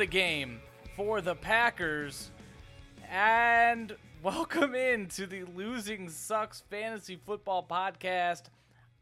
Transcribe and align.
A 0.00 0.06
game 0.06 0.62
for 0.96 1.20
the 1.20 1.34
Packers. 1.34 2.30
And 3.10 3.94
welcome 4.22 4.74
in 4.74 5.08
to 5.08 5.26
the 5.26 5.44
Losing 5.44 6.08
Sucks 6.08 6.62
Fantasy 6.70 7.16
Football 7.16 7.66
Podcast. 7.70 8.44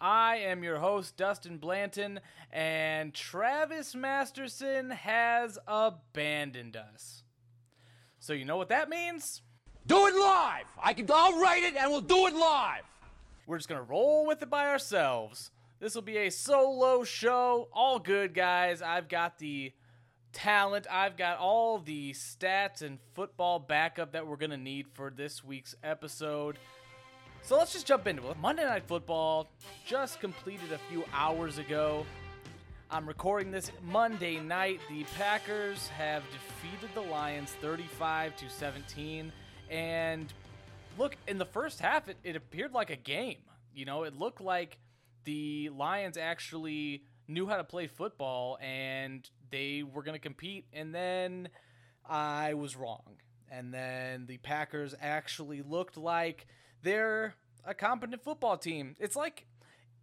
I 0.01 0.39
am 0.39 0.65
your 0.65 0.79
host, 0.79 1.16
Dustin 1.16 1.59
Blanton, 1.59 2.19
and 2.53 3.15
Travis 3.15 3.95
Masterson 3.95 4.91
has 4.91 5.56
abandoned 5.69 6.77
us. 6.77 7.23
So, 8.19 8.33
you 8.33 8.45
know 8.45 8.56
what 8.56 8.70
that 8.70 8.89
means? 8.89 9.42
Do 9.87 10.09
it 10.09 10.17
live. 10.17 10.67
I 10.83 10.95
can. 10.95 11.06
I'll 11.15 11.41
write 11.41 11.62
it, 11.62 11.77
and 11.77 11.92
we'll 11.92 12.01
do 12.01 12.27
it 12.27 12.34
live. 12.34 12.83
We're 13.47 13.59
just 13.59 13.69
gonna 13.69 13.83
roll 13.83 14.27
with 14.27 14.42
it 14.42 14.51
by 14.51 14.67
ourselves. 14.67 15.53
This 15.78 15.95
will 15.95 16.03
be 16.03 16.17
a 16.17 16.30
solo 16.30 17.05
show. 17.05 17.69
All 17.73 18.01
good, 18.01 18.34
guys. 18.34 18.83
I've 18.83 19.09
got 19.09 19.39
the 19.39 19.73
talent. 20.33 20.87
I've 20.91 21.17
got 21.17 21.39
all 21.39 21.79
the 21.79 22.13
stats 22.13 22.83
and 22.83 22.99
football 23.15 23.59
backup 23.59 24.13
that 24.13 24.27
we're 24.27 24.37
gonna 24.37 24.57
need 24.57 24.87
for 24.95 25.11
this 25.11 25.45
week's 25.45 25.75
episode. 25.83 26.59
So 27.43 27.57
let's 27.57 27.73
just 27.73 27.87
jump 27.87 28.07
into 28.07 28.29
it. 28.31 28.37
Monday 28.39 28.65
Night 28.65 28.85
Football 28.87 29.49
just 29.87 30.20
completed 30.20 30.73
a 30.73 30.79
few 30.91 31.05
hours 31.12 31.59
ago. 31.59 32.05
I'm 32.91 33.07
recording 33.07 33.51
this 33.51 33.70
Monday 33.83 34.39
night. 34.41 34.81
The 34.89 35.05
Packers 35.17 35.89
have 35.89 36.23
defeated 36.31 36.89
the 36.95 37.03
Lions 37.03 37.51
35 37.61 38.37
to 38.37 38.51
17. 38.51 39.31
And 39.70 40.33
look, 40.97 41.17
in 41.27 41.39
the 41.39 41.45
first 41.45 41.81
half, 41.81 42.09
it, 42.09 42.17
it 42.25 42.35
appeared 42.35 42.73
like 42.73 42.91
a 42.91 42.97
game. 42.97 43.39
You 43.75 43.85
know, 43.85 44.05
it 44.05 44.19
looked 44.19 44.41
like 44.41 44.79
the 45.25 45.69
Lions 45.70 46.17
actually 46.17 47.03
knew 47.29 47.47
how 47.47 47.59
to 47.59 47.65
play 47.65 47.87
football 47.87 48.59
and 48.61 49.29
they 49.51 49.83
were 49.83 50.03
going 50.03 50.15
to 50.15 50.21
compete. 50.21 50.67
And 50.73 50.95
then 50.95 51.49
I 52.09 52.55
was 52.55 52.77
wrong. 52.77 53.19
And 53.51 53.73
then 53.73 54.27
the 54.27 54.39
Packers 54.39 54.95
actually 55.01 55.63
looked 55.63 55.97
like 55.97 56.47
they're 56.83 57.35
a 57.65 57.75
competent 57.75 58.23
football 58.23 58.57
team. 58.57 58.95
It's 58.99 59.17
like 59.17 59.47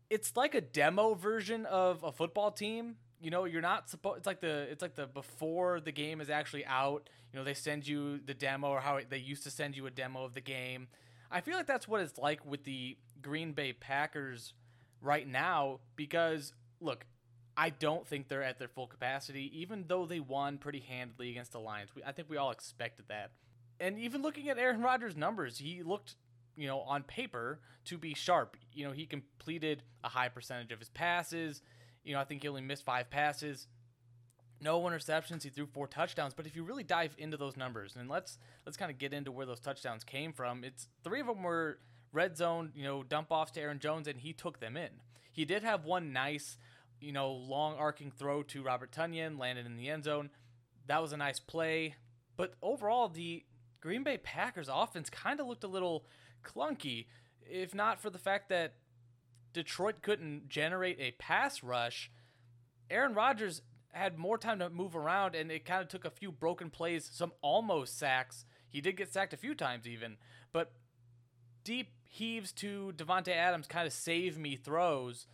it's 0.09 0.35
like 0.35 0.55
a 0.55 0.61
demo 0.61 1.13
version 1.13 1.65
of 1.65 2.03
a 2.03 2.11
football 2.11 2.51
team. 2.51 2.95
You 3.21 3.31
know, 3.31 3.45
you're 3.45 3.61
not 3.61 3.89
supposed. 3.89 4.19
It's 4.19 4.27
like 4.27 4.41
the 4.41 4.67
it's 4.71 4.81
like 4.81 4.95
the 4.95 5.07
before 5.07 5.79
the 5.79 5.91
game 5.91 6.21
is 6.21 6.29
actually 6.29 6.65
out. 6.65 7.09
You 7.31 7.39
know, 7.39 7.45
they 7.45 7.53
send 7.53 7.87
you 7.87 8.19
the 8.19 8.33
demo 8.33 8.69
or 8.69 8.79
how 8.79 8.99
they 9.09 9.17
used 9.17 9.43
to 9.43 9.51
send 9.51 9.75
you 9.75 9.85
a 9.87 9.91
demo 9.91 10.23
of 10.23 10.33
the 10.33 10.41
game. 10.41 10.87
I 11.31 11.41
feel 11.41 11.55
like 11.55 11.67
that's 11.67 11.87
what 11.87 12.01
it's 12.01 12.17
like 12.17 12.45
with 12.45 12.63
the 12.63 12.97
Green 13.21 13.53
Bay 13.53 13.73
Packers 13.73 14.53
right 15.01 15.27
now 15.27 15.79
because 15.95 16.53
look, 16.79 17.05
I 17.57 17.69
don't 17.69 18.05
think 18.05 18.27
they're 18.27 18.43
at 18.43 18.59
their 18.59 18.67
full 18.67 18.87
capacity, 18.87 19.51
even 19.59 19.85
though 19.87 20.05
they 20.05 20.19
won 20.19 20.57
pretty 20.57 20.81
handily 20.81 21.31
against 21.31 21.53
the 21.53 21.59
Lions. 21.59 21.95
We, 21.95 22.03
I 22.03 22.11
think 22.11 22.29
we 22.29 22.37
all 22.37 22.51
expected 22.51 23.05
that. 23.07 23.31
And 23.79 23.97
even 23.99 24.21
looking 24.21 24.49
at 24.49 24.57
Aaron 24.57 24.81
Rodgers' 24.81 25.15
numbers, 25.15 25.57
he 25.57 25.83
looked 25.83 26.15
you 26.55 26.67
know, 26.67 26.81
on 26.81 27.03
paper 27.03 27.59
to 27.85 27.97
be 27.97 28.13
sharp. 28.13 28.57
You 28.73 28.85
know, 28.85 28.91
he 28.91 29.05
completed 29.05 29.83
a 30.03 30.09
high 30.09 30.29
percentage 30.29 30.71
of 30.71 30.79
his 30.79 30.89
passes. 30.89 31.61
You 32.03 32.13
know, 32.13 32.19
I 32.19 32.23
think 32.23 32.41
he 32.41 32.47
only 32.47 32.61
missed 32.61 32.85
five 32.85 33.09
passes. 33.09 33.67
No 34.61 34.79
interceptions. 34.81 35.43
He 35.43 35.49
threw 35.49 35.65
four 35.65 35.87
touchdowns. 35.87 36.33
But 36.33 36.45
if 36.45 36.55
you 36.55 36.63
really 36.63 36.83
dive 36.83 37.13
into 37.17 37.37
those 37.37 37.57
numbers, 37.57 37.95
and 37.99 38.09
let's 38.09 38.37
let's 38.65 38.77
kind 38.77 38.91
of 38.91 38.97
get 38.97 39.13
into 39.13 39.31
where 39.31 39.45
those 39.45 39.59
touchdowns 39.59 40.03
came 40.03 40.31
from. 40.31 40.63
It's 40.63 40.87
three 41.03 41.19
of 41.19 41.27
them 41.27 41.43
were 41.43 41.79
red 42.13 42.37
zone, 42.37 42.71
you 42.73 42.83
know, 42.83 43.03
dump 43.03 43.27
offs 43.31 43.51
to 43.51 43.61
Aaron 43.61 43.79
Jones, 43.79 44.07
and 44.07 44.19
he 44.19 44.31
took 44.31 44.59
them 44.59 44.77
in. 44.77 44.89
He 45.31 45.43
did 45.43 45.63
have 45.63 45.83
one 45.83 46.13
nice, 46.13 46.57
you 46.99 47.11
know, 47.11 47.31
long 47.31 47.75
arcing 47.77 48.11
throw 48.11 48.43
to 48.43 48.63
Robert 48.63 48.91
Tonyan, 48.91 49.39
landed 49.39 49.65
in 49.65 49.77
the 49.77 49.89
end 49.89 50.03
zone. 50.03 50.29
That 50.87 51.01
was 51.01 51.13
a 51.13 51.17
nice 51.17 51.39
play. 51.39 51.95
But 52.37 52.53
overall, 52.61 53.07
the 53.07 53.43
Green 53.81 54.03
Bay 54.03 54.17
Packers 54.17 54.69
offense 54.71 55.09
kind 55.09 55.39
of 55.39 55.47
looked 55.47 55.63
a 55.63 55.67
little 55.67 56.05
clunky, 56.43 57.05
if 57.49 57.73
not 57.73 58.01
for 58.01 58.09
the 58.09 58.17
fact 58.17 58.49
that 58.49 58.75
Detroit 59.53 60.01
couldn't 60.01 60.49
generate 60.49 60.99
a 60.99 61.11
pass 61.11 61.63
rush. 61.63 62.11
Aaron 62.89 63.13
Rodgers 63.13 63.61
had 63.91 64.17
more 64.17 64.37
time 64.37 64.59
to 64.59 64.69
move 64.69 64.95
around, 64.95 65.35
and 65.35 65.49
it 65.49 65.65
kind 65.65 65.81
of 65.81 65.87
took 65.87 66.03
a 66.03 66.09
few 66.09 66.31
broken 66.31 66.69
plays, 66.69 67.09
some 67.11 67.31
almost 67.41 67.97
sacks. 67.97 68.45
He 68.67 68.81
did 68.81 68.97
get 68.97 69.13
sacked 69.13 69.33
a 69.33 69.37
few 69.37 69.55
times, 69.55 69.87
even, 69.87 70.17
but 70.51 70.73
deep 71.63 71.91
heaves 72.03 72.51
to 72.51 72.93
Davante 72.95 73.29
Adams 73.29 73.67
kind 73.67 73.87
of 73.87 73.93
save 73.93 74.37
me 74.37 74.57
throws, 74.57 75.27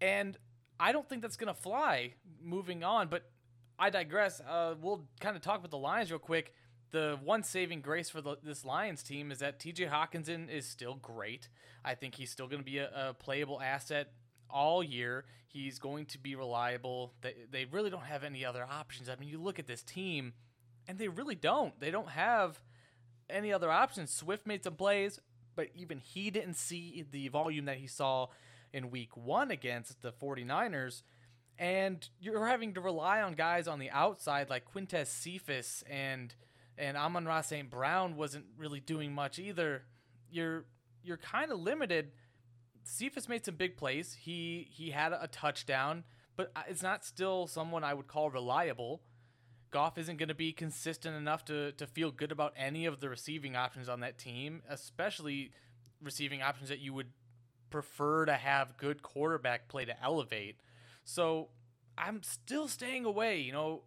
and 0.00 0.36
I 0.78 0.92
don't 0.92 1.08
think 1.08 1.22
that's 1.22 1.36
gonna 1.36 1.54
fly. 1.54 2.14
Moving 2.42 2.84
on, 2.84 3.08
but 3.08 3.30
I 3.78 3.90
digress. 3.90 4.40
Uh, 4.40 4.74
we'll 4.80 5.06
kind 5.20 5.36
of 5.36 5.42
talk 5.42 5.58
about 5.58 5.70
the 5.70 5.78
Lions 5.78 6.10
real 6.10 6.18
quick 6.18 6.52
the 6.90 7.18
one 7.22 7.42
saving 7.42 7.80
grace 7.80 8.08
for 8.08 8.20
the, 8.20 8.36
this 8.42 8.64
Lions 8.64 9.02
team 9.02 9.30
is 9.30 9.40
that 9.40 9.58
TJ 9.58 9.90
Hockenson 9.90 10.48
is 10.50 10.66
still 10.66 10.94
great. 10.94 11.48
I 11.84 11.94
think 11.94 12.14
he's 12.14 12.30
still 12.30 12.46
going 12.46 12.60
to 12.60 12.64
be 12.64 12.78
a, 12.78 12.90
a, 12.94 13.14
playable 13.14 13.60
asset 13.60 14.12
all 14.48 14.82
year. 14.82 15.24
He's 15.48 15.78
going 15.78 16.06
to 16.06 16.18
be 16.18 16.34
reliable. 16.34 17.12
They, 17.22 17.34
they 17.50 17.64
really 17.66 17.90
don't 17.90 18.04
have 18.04 18.24
any 18.24 18.44
other 18.44 18.64
options. 18.64 19.08
I 19.08 19.16
mean, 19.16 19.28
you 19.28 19.38
look 19.38 19.58
at 19.58 19.66
this 19.66 19.82
team, 19.82 20.32
and 20.88 20.98
they 20.98 21.08
really 21.08 21.34
don't. 21.34 21.78
They 21.80 21.90
don't 21.90 22.10
have 22.10 22.60
any 23.28 23.52
other 23.52 23.70
options. 23.70 24.12
Swift 24.12 24.46
made 24.46 24.64
some 24.64 24.74
plays, 24.74 25.20
but 25.54 25.68
even 25.74 25.98
he 25.98 26.30
didn't 26.30 26.56
see 26.56 27.04
the 27.10 27.28
volume 27.28 27.64
that 27.64 27.78
he 27.78 27.86
saw 27.86 28.28
in 28.76 28.90
week 28.90 29.16
one 29.16 29.50
against 29.50 30.02
the 30.02 30.12
49ers. 30.12 31.02
And 31.58 32.08
you're 32.20 32.46
having 32.46 32.74
to 32.74 32.80
rely 32.80 33.22
on 33.22 33.32
guys 33.34 33.66
on 33.66 33.78
the 33.78 33.90
outside 33.90 34.50
like 34.50 34.64
Quintez 34.72 35.06
Cephus 35.06 35.82
and– 35.88 36.34
and 36.78 36.96
Amon-Ra 36.96 37.40
St. 37.40 37.70
Brown 37.70 38.16
wasn't 38.16 38.44
really 38.56 38.80
doing 38.80 39.12
much 39.12 39.38
either. 39.38 39.84
You're 40.30 40.64
you're 41.02 41.16
kind 41.16 41.52
of 41.52 41.60
limited. 41.60 42.12
Cephus 42.84 43.28
made 43.28 43.44
some 43.44 43.56
big 43.56 43.76
plays. 43.76 44.16
He 44.20 44.68
he 44.70 44.90
had 44.90 45.12
a 45.12 45.28
touchdown, 45.30 46.04
but 46.36 46.52
it's 46.68 46.82
not 46.82 47.04
still 47.04 47.46
someone 47.46 47.84
I 47.84 47.94
would 47.94 48.08
call 48.08 48.30
reliable. 48.30 49.02
Goff 49.70 49.98
isn't 49.98 50.18
going 50.18 50.28
to 50.28 50.34
be 50.34 50.52
consistent 50.52 51.16
enough 51.16 51.44
to 51.46 51.72
to 51.72 51.86
feel 51.86 52.10
good 52.10 52.32
about 52.32 52.52
any 52.56 52.86
of 52.86 53.00
the 53.00 53.08
receiving 53.08 53.56
options 53.56 53.88
on 53.88 54.00
that 54.00 54.18
team, 54.18 54.62
especially 54.68 55.52
receiving 56.02 56.42
options 56.42 56.68
that 56.68 56.80
you 56.80 56.92
would 56.92 57.08
prefer 57.70 58.26
to 58.26 58.34
have 58.34 58.76
good 58.76 59.02
quarterback 59.02 59.68
play 59.68 59.84
to 59.84 60.02
elevate. 60.02 60.60
So 61.04 61.48
I'm 61.98 62.22
still 62.22 62.68
staying 62.68 63.04
away. 63.04 63.40
You 63.40 63.52
know, 63.52 63.82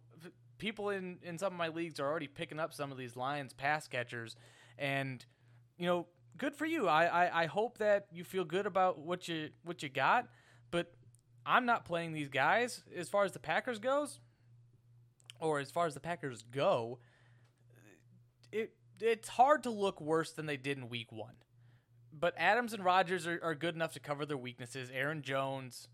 people 0.58 0.90
in 0.90 1.18
in 1.22 1.38
some 1.38 1.52
of 1.52 1.58
my 1.58 1.68
leagues 1.68 1.98
are 1.98 2.08
already 2.08 2.28
picking 2.28 2.60
up 2.60 2.72
some 2.72 2.92
of 2.92 2.98
these 2.98 3.16
Lions 3.16 3.52
pass 3.52 3.88
catchers, 3.88 4.36
and 4.78 5.24
you 5.76 5.86
know, 5.86 6.06
good 6.38 6.54
for 6.54 6.66
you. 6.66 6.86
I, 6.86 7.04
I 7.06 7.42
I 7.42 7.46
hope 7.46 7.78
that 7.78 8.06
you 8.12 8.24
feel 8.24 8.44
good 8.44 8.66
about 8.66 8.98
what 8.98 9.26
you 9.26 9.50
what 9.64 9.82
you 9.82 9.88
got, 9.88 10.28
but 10.70 10.92
I'm 11.44 11.66
not 11.66 11.84
playing 11.84 12.12
these 12.12 12.28
guys 12.28 12.84
as 12.94 13.08
far 13.08 13.24
as 13.24 13.32
the 13.32 13.38
Packers 13.38 13.78
goes, 13.78 14.20
or 15.40 15.58
as 15.58 15.70
far 15.70 15.86
as 15.86 15.94
the 15.94 16.00
Packers 16.00 16.42
go. 16.42 16.98
It 18.52 18.74
it's 19.00 19.28
hard 19.28 19.62
to 19.64 19.70
look 19.70 20.00
worse 20.00 20.32
than 20.32 20.46
they 20.46 20.56
did 20.56 20.78
in 20.78 20.88
Week 20.88 21.10
One, 21.10 21.34
but 22.20 22.34
Adams 22.36 22.72
and 22.74 22.84
Rodgers 22.84 23.26
are, 23.26 23.40
are 23.42 23.54
good 23.54 23.74
enough 23.74 23.92
to 23.94 24.00
cover 24.00 24.26
their 24.26 24.36
weaknesses. 24.36 24.90
Aaron 24.92 25.22
Jones 25.22 25.88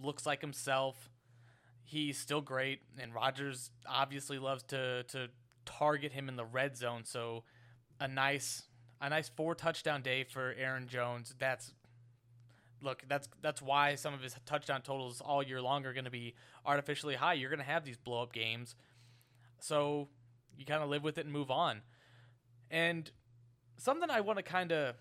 looks 0.00 0.24
like 0.24 0.40
himself 0.40 1.10
he's 1.88 2.18
still 2.18 2.42
great, 2.42 2.80
and 2.98 3.14
Rodgers 3.14 3.70
obviously 3.86 4.38
loves 4.38 4.62
to 4.64 5.04
to 5.04 5.28
target 5.64 6.12
him 6.12 6.28
in 6.28 6.36
the 6.36 6.44
red 6.44 6.76
zone. 6.76 7.04
So 7.04 7.44
a 7.98 8.06
nice 8.06 8.64
a 9.00 9.08
nice 9.08 9.28
four 9.28 9.54
touchdown 9.54 10.02
day 10.02 10.24
for 10.24 10.54
Aaron 10.58 10.86
Jones. 10.86 11.34
That's 11.38 11.72
look, 12.82 13.04
that's 13.08 13.28
that's 13.42 13.62
why 13.62 13.94
some 13.94 14.14
of 14.14 14.20
his 14.20 14.36
touchdown 14.44 14.82
totals 14.82 15.20
all 15.20 15.42
year 15.42 15.62
long 15.62 15.86
are 15.86 15.94
going 15.94 16.04
to 16.04 16.10
be 16.10 16.34
artificially 16.64 17.14
high. 17.14 17.34
You're 17.34 17.50
going 17.50 17.58
to 17.58 17.64
have 17.64 17.84
these 17.84 17.96
blow 17.96 18.22
up 18.22 18.32
games, 18.32 18.74
so 19.58 20.08
you 20.56 20.66
kind 20.66 20.82
of 20.82 20.90
live 20.90 21.02
with 21.02 21.16
it 21.16 21.24
and 21.24 21.32
move 21.32 21.50
on. 21.50 21.82
And 22.70 23.10
something 23.78 24.10
I 24.10 24.20
want 24.20 24.38
to 24.38 24.42
kind 24.42 24.72
of 24.72 24.94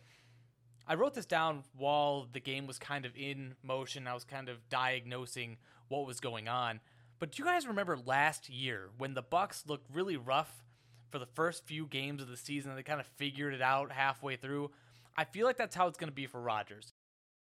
I 0.87 0.95
wrote 0.95 1.13
this 1.13 1.25
down 1.25 1.63
while 1.77 2.27
the 2.31 2.39
game 2.39 2.65
was 2.65 2.79
kind 2.79 3.05
of 3.05 3.11
in 3.15 3.55
motion. 3.61 4.07
I 4.07 4.13
was 4.13 4.23
kind 4.23 4.47
of 4.47 4.69
diagnosing 4.69 5.57
what 5.89 6.07
was 6.07 6.19
going 6.21 6.47
on. 6.47 6.79
But 7.19 7.31
do 7.31 7.43
you 7.43 7.45
guys 7.45 7.67
remember 7.67 7.97
last 7.97 8.49
year 8.49 8.89
when 8.97 9.13
the 9.13 9.21
Bucks 9.21 9.65
looked 9.67 9.87
really 9.93 10.15
rough 10.15 10.63
for 11.09 11.19
the 11.19 11.25
first 11.25 11.65
few 11.65 11.87
games 11.87 12.21
of 12.21 12.29
the 12.29 12.37
season? 12.37 12.73
They 12.75 12.83
kind 12.83 13.01
of 13.01 13.07
figured 13.17 13.53
it 13.53 13.61
out 13.61 13.91
halfway 13.91 14.37
through. 14.37 14.71
I 15.17 15.25
feel 15.25 15.45
like 15.45 15.57
that's 15.57 15.75
how 15.75 15.87
it's 15.87 15.97
going 15.97 16.09
to 16.09 16.15
be 16.15 16.27
for 16.27 16.39
Rodgers. 16.39 16.93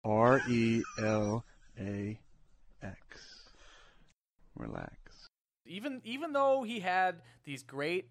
R 0.04 0.40
E 0.48 0.82
L 0.98 1.44
A 1.78 2.18
X. 2.82 3.50
Relax. 4.56 4.94
Even 5.66 6.00
even 6.04 6.32
though 6.32 6.62
he 6.62 6.80
had 6.80 7.16
these 7.44 7.62
great, 7.62 8.08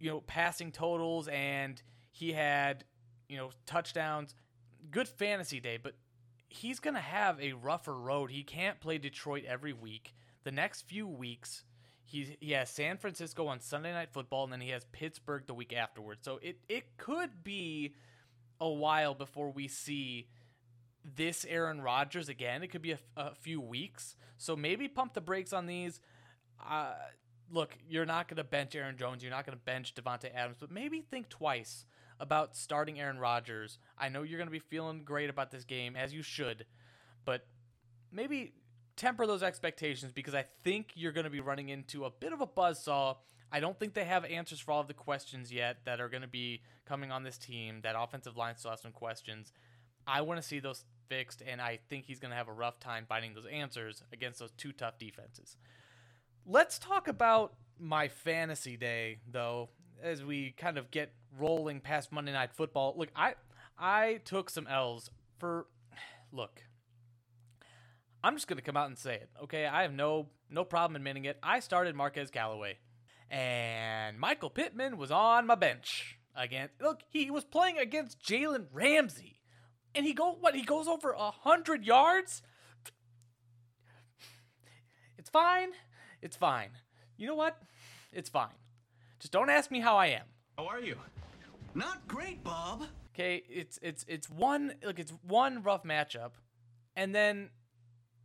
you 0.00 0.10
know, 0.10 0.20
passing 0.22 0.72
totals 0.72 1.28
and 1.28 1.80
he 2.10 2.32
had, 2.32 2.84
you 3.28 3.36
know, 3.36 3.50
touchdowns, 3.66 4.34
good 4.90 5.08
fantasy 5.08 5.60
day, 5.60 5.78
but 5.82 5.94
he's 6.48 6.80
going 6.80 6.94
to 6.94 7.00
have 7.00 7.40
a 7.40 7.52
rougher 7.52 7.94
road. 7.94 8.30
He 8.30 8.42
can't 8.42 8.80
play 8.80 8.98
Detroit 8.98 9.44
every 9.46 9.72
week. 9.72 10.14
The 10.44 10.52
next 10.52 10.82
few 10.82 11.06
weeks, 11.06 11.64
he, 12.04 12.36
he 12.40 12.52
has 12.52 12.70
San 12.70 12.96
Francisco 12.96 13.46
on 13.46 13.60
Sunday 13.60 13.92
Night 13.92 14.10
Football, 14.10 14.44
and 14.44 14.52
then 14.52 14.60
he 14.60 14.70
has 14.70 14.84
Pittsburgh 14.92 15.44
the 15.46 15.54
week 15.54 15.74
afterwards. 15.74 16.20
So 16.24 16.38
it, 16.42 16.58
it 16.68 16.96
could 16.96 17.44
be 17.44 17.94
a 18.60 18.68
while 18.68 19.14
before 19.14 19.50
we 19.50 19.68
see 19.68 20.28
this 21.04 21.44
Aaron 21.48 21.80
Rodgers 21.80 22.28
again. 22.28 22.62
It 22.62 22.68
could 22.68 22.82
be 22.82 22.92
a, 22.92 22.98
a 23.16 23.34
few 23.34 23.60
weeks. 23.60 24.16
So 24.38 24.56
maybe 24.56 24.88
pump 24.88 25.14
the 25.14 25.20
brakes 25.20 25.52
on 25.52 25.66
these. 25.66 26.00
Uh, 26.66 26.94
look, 27.50 27.76
you're 27.88 28.06
not 28.06 28.28
going 28.28 28.36
to 28.36 28.44
bench 28.44 28.74
Aaron 28.74 28.96
Jones. 28.96 29.22
You're 29.22 29.32
not 29.32 29.46
going 29.46 29.56
to 29.56 29.64
bench 29.64 29.94
Davante 29.94 30.34
Adams, 30.34 30.56
but 30.58 30.70
maybe 30.70 31.00
think 31.00 31.28
twice 31.28 31.84
about 32.20 32.56
starting 32.56 33.00
Aaron 33.00 33.18
Rodgers. 33.18 33.78
I 33.96 34.08
know 34.08 34.22
you're 34.22 34.38
going 34.38 34.48
to 34.48 34.52
be 34.52 34.58
feeling 34.58 35.04
great 35.04 35.30
about 35.30 35.50
this 35.50 35.64
game, 35.64 35.96
as 35.96 36.12
you 36.12 36.22
should, 36.22 36.66
but 37.24 37.46
maybe 38.12 38.54
temper 38.96 39.26
those 39.26 39.42
expectations 39.42 40.12
because 40.12 40.34
I 40.34 40.44
think 40.64 40.90
you're 40.94 41.12
going 41.12 41.24
to 41.24 41.30
be 41.30 41.40
running 41.40 41.68
into 41.68 42.04
a 42.04 42.10
bit 42.10 42.32
of 42.32 42.40
a 42.40 42.46
buzzsaw. 42.46 43.16
I 43.50 43.60
don't 43.60 43.78
think 43.78 43.94
they 43.94 44.04
have 44.04 44.24
answers 44.24 44.60
for 44.60 44.72
all 44.72 44.80
of 44.80 44.88
the 44.88 44.94
questions 44.94 45.52
yet 45.52 45.78
that 45.84 46.00
are 46.00 46.08
going 46.08 46.22
to 46.22 46.28
be 46.28 46.62
coming 46.84 47.12
on 47.12 47.22
this 47.22 47.38
team. 47.38 47.80
That 47.82 47.94
offensive 47.96 48.36
line 48.36 48.56
still 48.56 48.72
has 48.72 48.82
some 48.82 48.92
questions. 48.92 49.52
I 50.06 50.22
want 50.22 50.40
to 50.40 50.46
see 50.46 50.58
those 50.58 50.84
fixed, 51.08 51.42
and 51.46 51.60
I 51.60 51.78
think 51.88 52.04
he's 52.04 52.18
going 52.18 52.30
to 52.30 52.36
have 52.36 52.48
a 52.48 52.52
rough 52.52 52.80
time 52.80 53.06
finding 53.08 53.34
those 53.34 53.46
answers 53.46 54.02
against 54.12 54.38
those 54.40 54.52
two 54.52 54.72
tough 54.72 54.98
defenses. 54.98 55.56
Let's 56.44 56.78
talk 56.78 57.08
about 57.08 57.54
my 57.78 58.08
fantasy 58.08 58.76
day, 58.76 59.18
though, 59.30 59.68
as 60.02 60.24
we 60.24 60.54
kind 60.56 60.78
of 60.78 60.90
get 60.90 61.12
rolling 61.38 61.80
past 61.80 62.12
Monday 62.12 62.32
Night 62.32 62.52
Football. 62.52 62.94
Look, 62.96 63.10
I 63.14 63.34
I 63.78 64.20
took 64.24 64.50
some 64.50 64.66
L's 64.66 65.10
for. 65.38 65.66
Look, 66.32 66.62
I'm 68.22 68.34
just 68.34 68.48
gonna 68.48 68.62
come 68.62 68.76
out 68.76 68.88
and 68.88 68.98
say 68.98 69.14
it. 69.14 69.30
Okay, 69.44 69.66
I 69.66 69.82
have 69.82 69.92
no 69.92 70.28
no 70.50 70.64
problem 70.64 70.96
admitting 70.96 71.24
it. 71.24 71.38
I 71.42 71.60
started 71.60 71.94
Marquez 71.94 72.30
Callaway, 72.30 72.78
and 73.30 74.18
Michael 74.18 74.50
Pittman 74.50 74.96
was 74.96 75.10
on 75.10 75.46
my 75.46 75.54
bench 75.54 76.18
again. 76.34 76.68
Look, 76.80 77.00
he 77.08 77.30
was 77.30 77.44
playing 77.44 77.78
against 77.78 78.20
Jalen 78.20 78.66
Ramsey, 78.72 79.40
and 79.94 80.04
he 80.04 80.12
go 80.12 80.36
what? 80.38 80.54
He 80.54 80.62
goes 80.62 80.86
over 80.86 81.12
a 81.12 81.30
hundred 81.30 81.84
yards. 81.84 82.42
It's 85.16 85.30
fine. 85.30 85.70
It's 86.22 86.36
fine. 86.36 86.70
You 87.16 87.26
know 87.26 87.34
what? 87.34 87.60
It's 88.12 88.30
fine. 88.30 88.54
Just 89.18 89.32
don't 89.32 89.50
ask 89.50 89.70
me 89.70 89.80
how 89.80 89.96
I 89.96 90.06
am. 90.06 90.24
How 90.56 90.66
are 90.66 90.80
you? 90.80 90.96
Not 91.74 92.06
great, 92.08 92.42
Bob. 92.42 92.84
Okay, 93.14 93.42
it's 93.48 93.78
it's 93.82 94.04
it's 94.08 94.30
one 94.30 94.74
look, 94.84 94.98
it's 94.98 95.12
one 95.26 95.62
rough 95.62 95.82
matchup, 95.82 96.32
and 96.94 97.14
then 97.14 97.50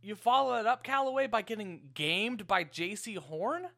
you 0.02 0.14
follow 0.14 0.54
it 0.54 0.66
up, 0.66 0.84
Callaway, 0.84 1.26
by 1.26 1.42
getting 1.42 1.90
gamed 1.94 2.46
by 2.46 2.64
Jaycee 2.64 3.18
Horn. 3.18 3.68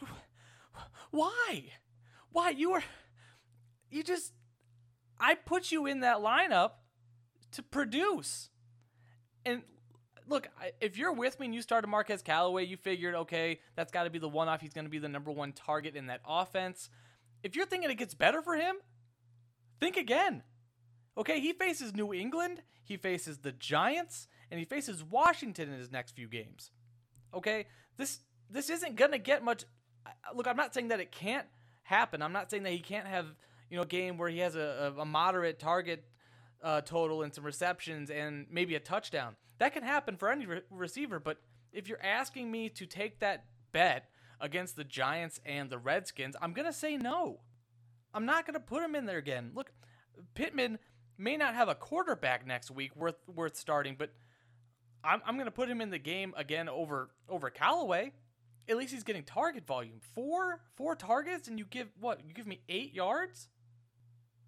Why? 1.10 1.64
Why 2.30 2.50
you 2.50 2.72
were? 2.72 2.84
You 3.90 4.02
just 4.02 4.32
I 5.18 5.34
put 5.34 5.72
you 5.72 5.86
in 5.86 6.00
that 6.00 6.18
lineup 6.18 6.72
to 7.52 7.62
produce, 7.62 8.50
and 9.44 9.62
look, 10.28 10.48
if 10.80 10.96
you're 10.96 11.12
with 11.12 11.38
me 11.40 11.46
and 11.46 11.54
you 11.54 11.62
started 11.62 11.86
Marquez 11.88 12.22
Callaway, 12.22 12.64
you 12.64 12.76
figured, 12.76 13.14
okay, 13.14 13.60
that's 13.76 13.92
got 13.92 14.04
to 14.04 14.10
be 14.10 14.18
the 14.18 14.28
one 14.28 14.48
off. 14.48 14.60
He's 14.60 14.72
going 14.72 14.84
to 14.84 14.90
be 14.90 14.98
the 14.98 15.08
number 15.08 15.30
one 15.30 15.52
target 15.52 15.96
in 15.96 16.06
that 16.06 16.20
offense. 16.26 16.90
If 17.42 17.56
you're 17.56 17.66
thinking 17.66 17.90
it 17.90 17.98
gets 17.98 18.14
better 18.14 18.42
for 18.42 18.54
him, 18.54 18.76
think 19.80 19.96
again. 19.96 20.42
Okay, 21.16 21.40
he 21.40 21.52
faces 21.52 21.94
New 21.94 22.14
England, 22.14 22.62
he 22.84 22.96
faces 22.96 23.38
the 23.38 23.52
Giants, 23.52 24.28
and 24.50 24.58
he 24.58 24.64
faces 24.64 25.04
Washington 25.04 25.70
in 25.70 25.78
his 25.78 25.90
next 25.90 26.12
few 26.12 26.28
games. 26.28 26.70
Okay, 27.34 27.66
this 27.96 28.20
this 28.48 28.70
isn't 28.70 28.96
gonna 28.96 29.18
get 29.18 29.44
much. 29.44 29.64
Look, 30.34 30.46
I'm 30.46 30.56
not 30.56 30.72
saying 30.72 30.88
that 30.88 31.00
it 31.00 31.12
can't 31.12 31.46
happen. 31.82 32.22
I'm 32.22 32.32
not 32.32 32.50
saying 32.50 32.62
that 32.62 32.72
he 32.72 32.78
can't 32.78 33.06
have 33.06 33.26
you 33.70 33.76
know 33.76 33.82
a 33.82 33.86
game 33.86 34.16
where 34.16 34.28
he 34.28 34.38
has 34.38 34.56
a, 34.56 34.94
a 34.98 35.04
moderate 35.04 35.58
target 35.58 36.04
uh, 36.62 36.80
total 36.82 37.22
and 37.22 37.34
some 37.34 37.44
receptions 37.44 38.10
and 38.10 38.46
maybe 38.50 38.74
a 38.74 38.80
touchdown. 38.80 39.36
That 39.58 39.72
can 39.72 39.82
happen 39.82 40.16
for 40.16 40.30
any 40.30 40.46
re- 40.46 40.62
receiver. 40.70 41.18
But 41.18 41.38
if 41.72 41.88
you're 41.88 42.02
asking 42.02 42.50
me 42.50 42.68
to 42.70 42.86
take 42.86 43.20
that 43.20 43.44
bet 43.72 44.06
against 44.40 44.76
the 44.76 44.84
Giants 44.84 45.40
and 45.44 45.70
the 45.70 45.78
Redskins, 45.78 46.36
I'm 46.40 46.52
gonna 46.52 46.72
say 46.72 46.96
no. 46.96 47.40
I'm 48.14 48.26
not 48.26 48.46
gonna 48.46 48.60
put 48.60 48.82
him 48.82 48.94
in 48.94 49.06
there 49.06 49.18
again. 49.18 49.52
Look, 49.54 49.72
Pittman 50.34 50.78
may 51.18 51.36
not 51.36 51.54
have 51.54 51.68
a 51.68 51.74
quarterback 51.74 52.46
next 52.46 52.70
week 52.70 52.94
worth 52.96 53.16
worth 53.28 53.56
starting, 53.56 53.96
but 53.98 54.10
I'm, 55.04 55.20
I'm 55.26 55.34
going 55.34 55.46
to 55.46 55.52
put 55.52 55.68
him 55.68 55.80
in 55.80 55.90
the 55.90 55.98
game 55.98 56.34
again 56.36 56.68
over 56.68 57.10
over 57.28 57.50
Callaway. 57.50 58.12
At 58.68 58.76
least 58.76 58.92
he's 58.92 59.02
getting 59.02 59.24
target 59.24 59.66
volume. 59.66 60.00
Four 60.14 60.60
four 60.76 60.94
targets, 60.94 61.48
and 61.48 61.58
you 61.58 61.64
give 61.64 61.88
what? 61.98 62.20
You 62.26 62.34
give 62.34 62.46
me 62.46 62.60
eight 62.68 62.94
yards? 62.94 63.48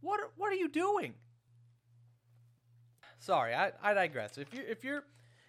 What 0.01 0.21
are, 0.21 0.31
what 0.37 0.53
are 0.53 0.57
you 0.57 0.69
doing? 0.69 1.15
Sorry, 3.25 3.55
I, 3.55 3.73
I 3.83 3.95
digress. 3.95 4.37
If 4.37 4.53
you 4.53 4.63
if 4.69 4.85
you're 4.85 5.03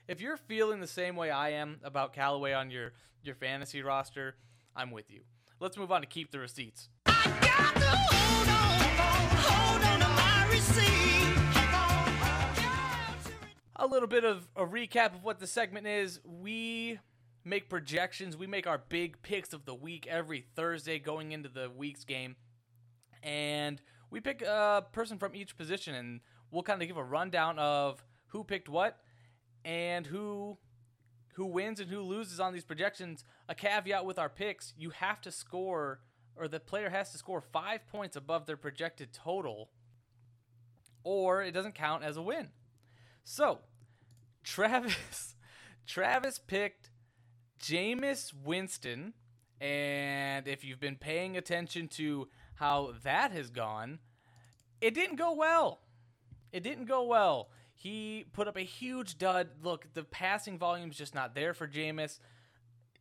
if 0.08 0.22
you're 0.22 0.38
feeling 0.38 0.80
the 0.80 0.88
same 0.88 1.18
way 1.18 1.30
I 1.30 1.50
am 1.50 1.82
about 1.84 2.14
Callaway 2.14 2.54
on 2.54 2.72
your 2.72 2.94
your 3.22 3.36
fantasy 3.36 3.82
roster, 3.82 4.38
I'm 4.74 4.92
with 4.92 5.12
you. 5.12 5.24
Let's 5.60 5.76
move 5.76 5.92
on 5.92 6.00
to 6.00 6.08
keep 6.08 6.32
the 6.32 6.40
receipts. 6.40 6.88
A 13.76 13.86
little 13.86 14.08
bit 14.08 14.24
of 14.24 14.48
a 14.56 14.66
recap 14.66 15.14
of 15.14 15.26
what 15.26 15.40
the 15.40 15.48
segment 15.48 15.86
is. 15.86 16.22
We 16.24 17.00
make 17.44 17.68
projections. 17.68 18.38
We 18.38 18.48
make 18.48 18.68
our 18.68 18.82
big 18.88 19.22
picks 19.22 19.52
of 19.52 19.66
the 19.66 19.76
week 19.76 20.08
every 20.10 20.46
Thursday 20.56 20.98
going 20.98 21.34
into 21.34 21.50
the 21.50 21.70
week's 21.70 22.06
game. 22.06 22.38
And 23.22 23.82
we 24.10 24.22
pick 24.22 24.42
a 24.44 24.86
person 24.94 25.18
from 25.18 25.36
each 25.36 25.58
position 25.58 25.94
and 25.94 26.22
we'll 26.56 26.64
kind 26.64 26.82
of 26.82 26.88
give 26.88 26.98
a 26.98 27.04
rundown 27.04 27.60
of 27.60 28.04
who 28.28 28.44
picked 28.44 28.70
what 28.70 28.98
and 29.66 30.08
who 30.08 30.58
who 31.34 31.46
wins 31.46 31.82
and 31.82 31.90
who 31.90 32.00
loses 32.00 32.40
on 32.40 32.54
these 32.54 32.64
projections. 32.64 33.26
A 33.50 33.54
caveat 33.54 34.06
with 34.06 34.18
our 34.18 34.30
picks, 34.30 34.74
you 34.78 34.92
have 34.92 35.20
to 35.22 35.32
score 35.32 36.00
or 36.38 36.48
the 36.48 36.62
player 36.62 36.90
has 36.90 37.12
to 37.12 37.18
score 37.18 37.42
5 37.42 37.88
points 37.88 38.16
above 38.16 38.46
their 38.46 38.58
projected 38.58 39.12
total 39.12 39.70
or 41.04 41.44
it 41.44 41.52
doesn't 41.52 41.76
count 41.76 42.04
as 42.04 42.16
a 42.16 42.22
win. 42.22 42.50
So, 43.26 43.60
Travis 44.44 45.36
Travis 45.86 46.40
picked 46.40 46.90
Jameis 47.62 48.34
Winston, 48.34 49.14
and 49.60 50.48
if 50.48 50.64
you've 50.64 50.80
been 50.80 50.96
paying 50.96 51.36
attention 51.36 51.90
to 51.90 52.30
how 52.56 52.94
that 53.04 53.32
has 53.32 53.50
gone, 53.50 54.00
it 54.80 54.94
didn't 54.94 55.18
go 55.18 55.34
well. 55.34 55.82
It 56.56 56.64
didn't 56.64 56.86
go 56.86 57.04
well. 57.04 57.50
He 57.74 58.24
put 58.32 58.48
up 58.48 58.56
a 58.56 58.62
huge 58.62 59.18
dud. 59.18 59.50
Look, 59.62 59.88
the 59.94 60.06
passing 60.06 60.58
volume's 60.58 60.98
just 60.98 61.14
not 61.14 61.36
there 61.36 61.54
for 61.54 61.68
Jameis, 61.68 62.20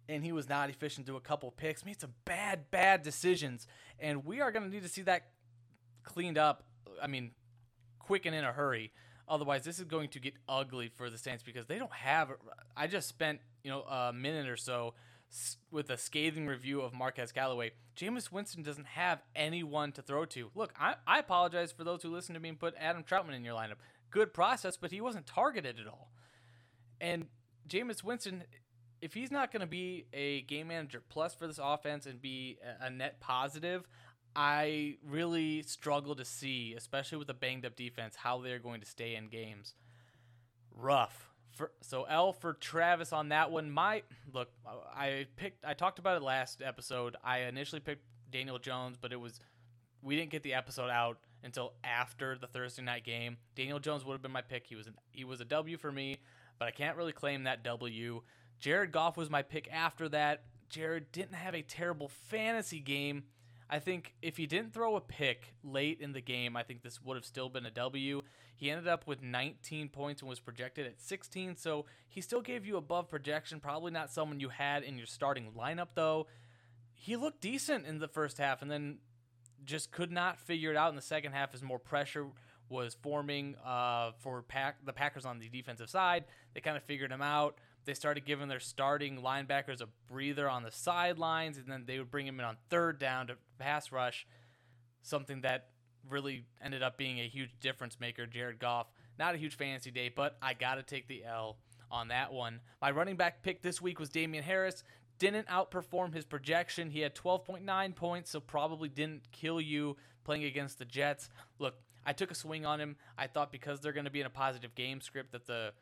and 0.09 0.25
he 0.25 0.33
was 0.33 0.49
not 0.49 0.71
efficient 0.71 1.07
through 1.07 1.15
a 1.15 1.21
couple 1.21 1.53
picks. 1.53 1.85
Made 1.85 2.01
some 2.01 2.15
bad, 2.25 2.73
bad 2.73 3.03
decisions, 3.03 3.69
and 4.01 4.25
we 4.25 4.41
are 4.41 4.51
going 4.51 4.65
to 4.65 4.75
need 4.75 4.83
to 4.83 4.89
see 4.89 5.03
that 5.03 5.29
cleaned 6.03 6.37
up. 6.37 6.65
I 7.01 7.07
mean, 7.07 7.31
quick 8.01 8.27
and 8.27 8.35
in 8.35 8.43
a 8.43 8.51
hurry. 8.51 8.93
Otherwise, 9.29 9.63
this 9.63 9.79
is 9.79 9.85
going 9.85 10.09
to 10.09 10.19
get 10.19 10.35
ugly 10.49 10.91
for 10.97 11.09
the 11.09 11.17
Saints 11.17 11.45
because 11.45 11.67
they 11.67 11.79
don't 11.79 11.93
have. 11.93 12.33
I 12.77 12.89
just 12.89 13.09
spent 13.09 13.39
you 13.63 13.71
know 13.71 13.83
a 13.83 14.13
minute 14.13 14.49
or 14.49 14.57
so 14.57 14.95
with 15.71 15.91
a 15.91 15.97
scathing 15.97 16.47
review 16.47 16.81
of 16.81 16.95
Marquez 16.95 17.33
Callaway. 17.33 17.73
Jameis 17.97 18.31
Winston 18.33 18.63
doesn't 18.63 18.87
have 18.89 19.23
anyone 19.35 19.93
to 19.93 20.03
throw 20.03 20.25
to. 20.27 20.51
Look, 20.55 20.73
I, 20.79 20.95
I 21.07 21.19
apologize 21.19 21.73
for 21.73 21.85
those 21.85 22.03
who 22.03 22.11
listen 22.11 22.35
to 22.35 22.41
me 22.41 22.49
and 22.51 22.59
put 22.59 22.75
Adam 22.79 23.03
Trautman 23.03 23.35
in 23.35 23.45
your 23.45 23.55
lineup. 23.55 23.77
Good 24.11 24.33
process, 24.33 24.77
but 24.77 24.91
he 24.91 25.01
wasn't 25.01 25.27
targeted 25.27 25.79
at 25.81 25.87
all. 25.87 26.11
And 27.01 27.27
Jameis 27.69 28.05
Winston, 28.05 28.45
if 29.01 29.15
he's 29.15 29.31
not 29.31 29.53
going 29.53 29.61
to 29.61 29.67
be 29.67 30.07
a 30.13 30.43
game 30.43 30.69
manager 30.69 31.03
plus 31.09 31.35
for 31.35 31.47
this 31.47 31.61
offense 31.63 32.07
and 32.07 32.21
be 32.21 32.59
a 32.81 32.91
net 32.91 33.21
positive, 33.21 33.87
I 34.37 34.97
really 35.07 35.63
struggle 35.63 36.15
to 36.17 36.25
see, 36.25 36.75
especially 36.77 37.19
with 37.19 37.29
a 37.29 37.35
banged 37.35 37.65
up 37.65 37.77
defense, 37.77 38.17
how 38.17 38.41
they're 38.41 38.59
going 38.59 38.81
to 38.81 38.87
stay 38.87 39.15
in 39.15 39.29
games. 39.29 39.75
Rough. 40.71 41.31
For, 41.55 41.71
so 41.83 42.05
L 42.05 42.33
for 42.33 42.55
Travis 42.55 43.13
on 43.13 43.29
that 43.29 43.51
one. 43.51 43.71
My 43.71 44.03
look, 44.33 44.49
I 44.67 45.27
picked. 45.37 45.65
I 45.65 45.75
talked 45.75 45.99
about 45.99 46.17
it 46.17 46.23
last 46.23 46.63
episode. 46.63 47.17
I 47.23 47.41
initially 47.41 47.81
picked 47.81 48.05
Daniel 48.31 48.59
Jones, 48.59 48.97
but 49.01 49.13
it 49.13 49.21
was 49.21 49.39
we 50.03 50.17
didn't 50.17 50.31
get 50.31 50.43
the 50.43 50.55
episode 50.55 50.91
out 50.91 51.19
until 51.43 51.75
after 51.85 52.37
the 52.37 52.47
Thursday 52.47 52.83
night 52.83 53.05
game. 53.05 53.37
Daniel 53.55 53.79
Jones 53.79 54.05
would 54.05 54.15
have 54.15 54.23
been 54.23 54.33
my 54.33 54.43
pick. 54.43 54.67
He 54.67 54.75
was 54.75 54.87
an, 54.87 54.95
he 55.13 55.25
was 55.25 55.41
a 55.41 55.45
W 55.45 55.77
for 55.77 55.93
me, 55.93 56.19
but 56.59 56.67
I 56.67 56.71
can't 56.71 56.97
really 56.97 57.13
claim 57.13 57.45
that 57.45 57.63
W. 57.63 58.23
Jared 58.59 58.93
Goff 58.93 59.17
was 59.17 59.31
my 59.31 59.43
pick 59.43 59.69
after 59.73 60.09
that. 60.11 60.45
Jared 60.69 61.13
didn't 61.13 61.35
have 61.35 61.55
a 61.55 61.63
terrible 61.63 62.09
fantasy 62.09 62.81
game 62.81 63.25
I 63.69 63.79
think 63.79 64.15
if 64.21 64.37
he 64.37 64.47
didn't 64.47 64.75
throw 64.75 64.97
a 64.97 65.01
pick 65.01 65.55
late 65.63 66.01
in 66.01 66.13
the 66.13 66.21
game, 66.21 66.57
I 66.57 66.63
think 66.63 66.83
this 66.83 67.03
would 67.03 67.17
have 67.17 67.25
still 67.25 67.49
been 67.49 67.67
a 67.67 67.71
W. 67.71 68.23
He 68.57 68.71
ended 68.71 68.87
up 68.87 69.07
with 69.07 69.23
19 69.23 69.89
points 69.89 70.23
and 70.23 70.29
was 70.29 70.39
projected 70.39 70.87
at 70.87 71.01
16, 71.01 71.57
so 71.57 71.87
he 72.09 72.21
still 72.21 72.41
gave 72.41 72.67
you 72.67 72.77
above 72.77 73.09
projection. 73.09 73.61
Probably 73.61 73.91
not 73.91 74.13
someone 74.13 74.39
you 74.39 74.51
had 74.51 74.83
in 74.83 74.97
your 74.97 75.07
starting 75.07 75.53
lineup, 75.57 75.89
though. 75.95 76.27
He 76.93 77.17
looked 77.17 77.41
decent 77.41 77.87
in 77.87 77.99
the 77.99 78.09
first 78.09 78.39
half 78.39 78.63
and 78.63 78.71
then 78.71 78.99
just 79.65 79.91
could 79.91 80.13
not 80.13 80.39
figure 80.39 80.71
it 80.71 80.77
out 80.77 80.91
in 80.91 80.97
the 80.97 81.03
second 81.03 81.33
half 81.33 81.55
as 81.55 81.63
more 81.63 81.79
pressure 81.79 82.27
was 82.69 82.95
forming 83.03 83.57
uh, 83.65 84.13
for 84.19 84.43
pack 84.43 84.77
the 84.85 84.93
Packers 84.93 85.25
on 85.25 85.39
the 85.39 85.49
defensive 85.49 85.91
side. 85.91 86.25
They 86.55 86.61
kind 86.61 86.77
of 86.77 86.83
figured 86.85 87.11
him 87.11 87.23
out. 87.23 87.59
They 87.85 87.95
started 87.95 88.25
giving 88.25 88.49
their 88.49 88.61
starting 88.61 89.21
linebackers 89.21 89.81
a 89.81 89.89
breather 90.11 90.49
on 90.49 90.63
the 90.63 90.71
sidelines, 90.71 91.59
and 91.59 91.67
then 91.69 91.85
they 91.87 91.99
would 91.99 92.11
bring 92.11 92.27
him 92.27 92.41
in 92.41 92.47
on 92.47 92.57
third 92.71 92.99
down 92.99 93.27
to 93.27 93.37
pass 93.59 93.93
rush, 93.93 94.27
something 95.03 95.43
that 95.43 95.69
really 96.09 96.45
ended 96.63 96.83
up 96.83 96.97
being 96.97 97.21
a 97.21 97.29
huge 97.29 97.51
difference 97.61 97.99
maker. 98.01 98.27
Jared 98.27 98.59
Goff, 98.59 98.87
not 99.19 99.35
a 99.35 99.39
huge 99.39 99.57
fantasy 99.57 99.91
day, 99.91 100.11
but 100.15 100.37
I 100.43 100.55
got 100.55 100.77
to 100.77 100.83
take 100.83 101.09
the 101.09 101.25
L 101.25 101.59
on 101.91 102.09
that 102.09 102.33
one. 102.33 102.61
My 102.81 102.91
running 102.91 103.17
back 103.17 103.43
pick 103.43 103.63
this 103.63 103.81
week 103.81 103.99
was 103.99 104.09
Damien 104.09 104.45
Harris. 104.45 104.83
Didn't 105.19 105.47
outperform 105.47 106.13
his 106.13 106.25
projection. 106.25 106.91
He 106.91 107.01
had 107.01 107.15
12.9 107.15 107.95
points, 107.95 108.31
so 108.31 108.41
probably 108.41 108.89
didn't 108.89 109.31
kill 109.31 109.61
you 109.61 109.97
playing 110.25 110.45
against 110.45 110.79
the 110.79 110.85
Jets. 110.85 111.29
Look, 111.59 111.75
I 112.05 112.13
took 112.13 112.31
a 112.31 112.35
swing 112.35 112.67
on 112.67 112.81
him. 112.81 112.97
I 113.17 113.29
thought 113.29 113.53
because 113.53 113.81
they're 113.81 113.93
going 113.93 114.05
to 114.07 114.11
be 114.11 114.21
in 114.21 114.27
a 114.27 114.31
positive 114.31 114.75
game 114.75 115.01
script 115.01 115.33
that 115.33 115.47
the 115.47 115.73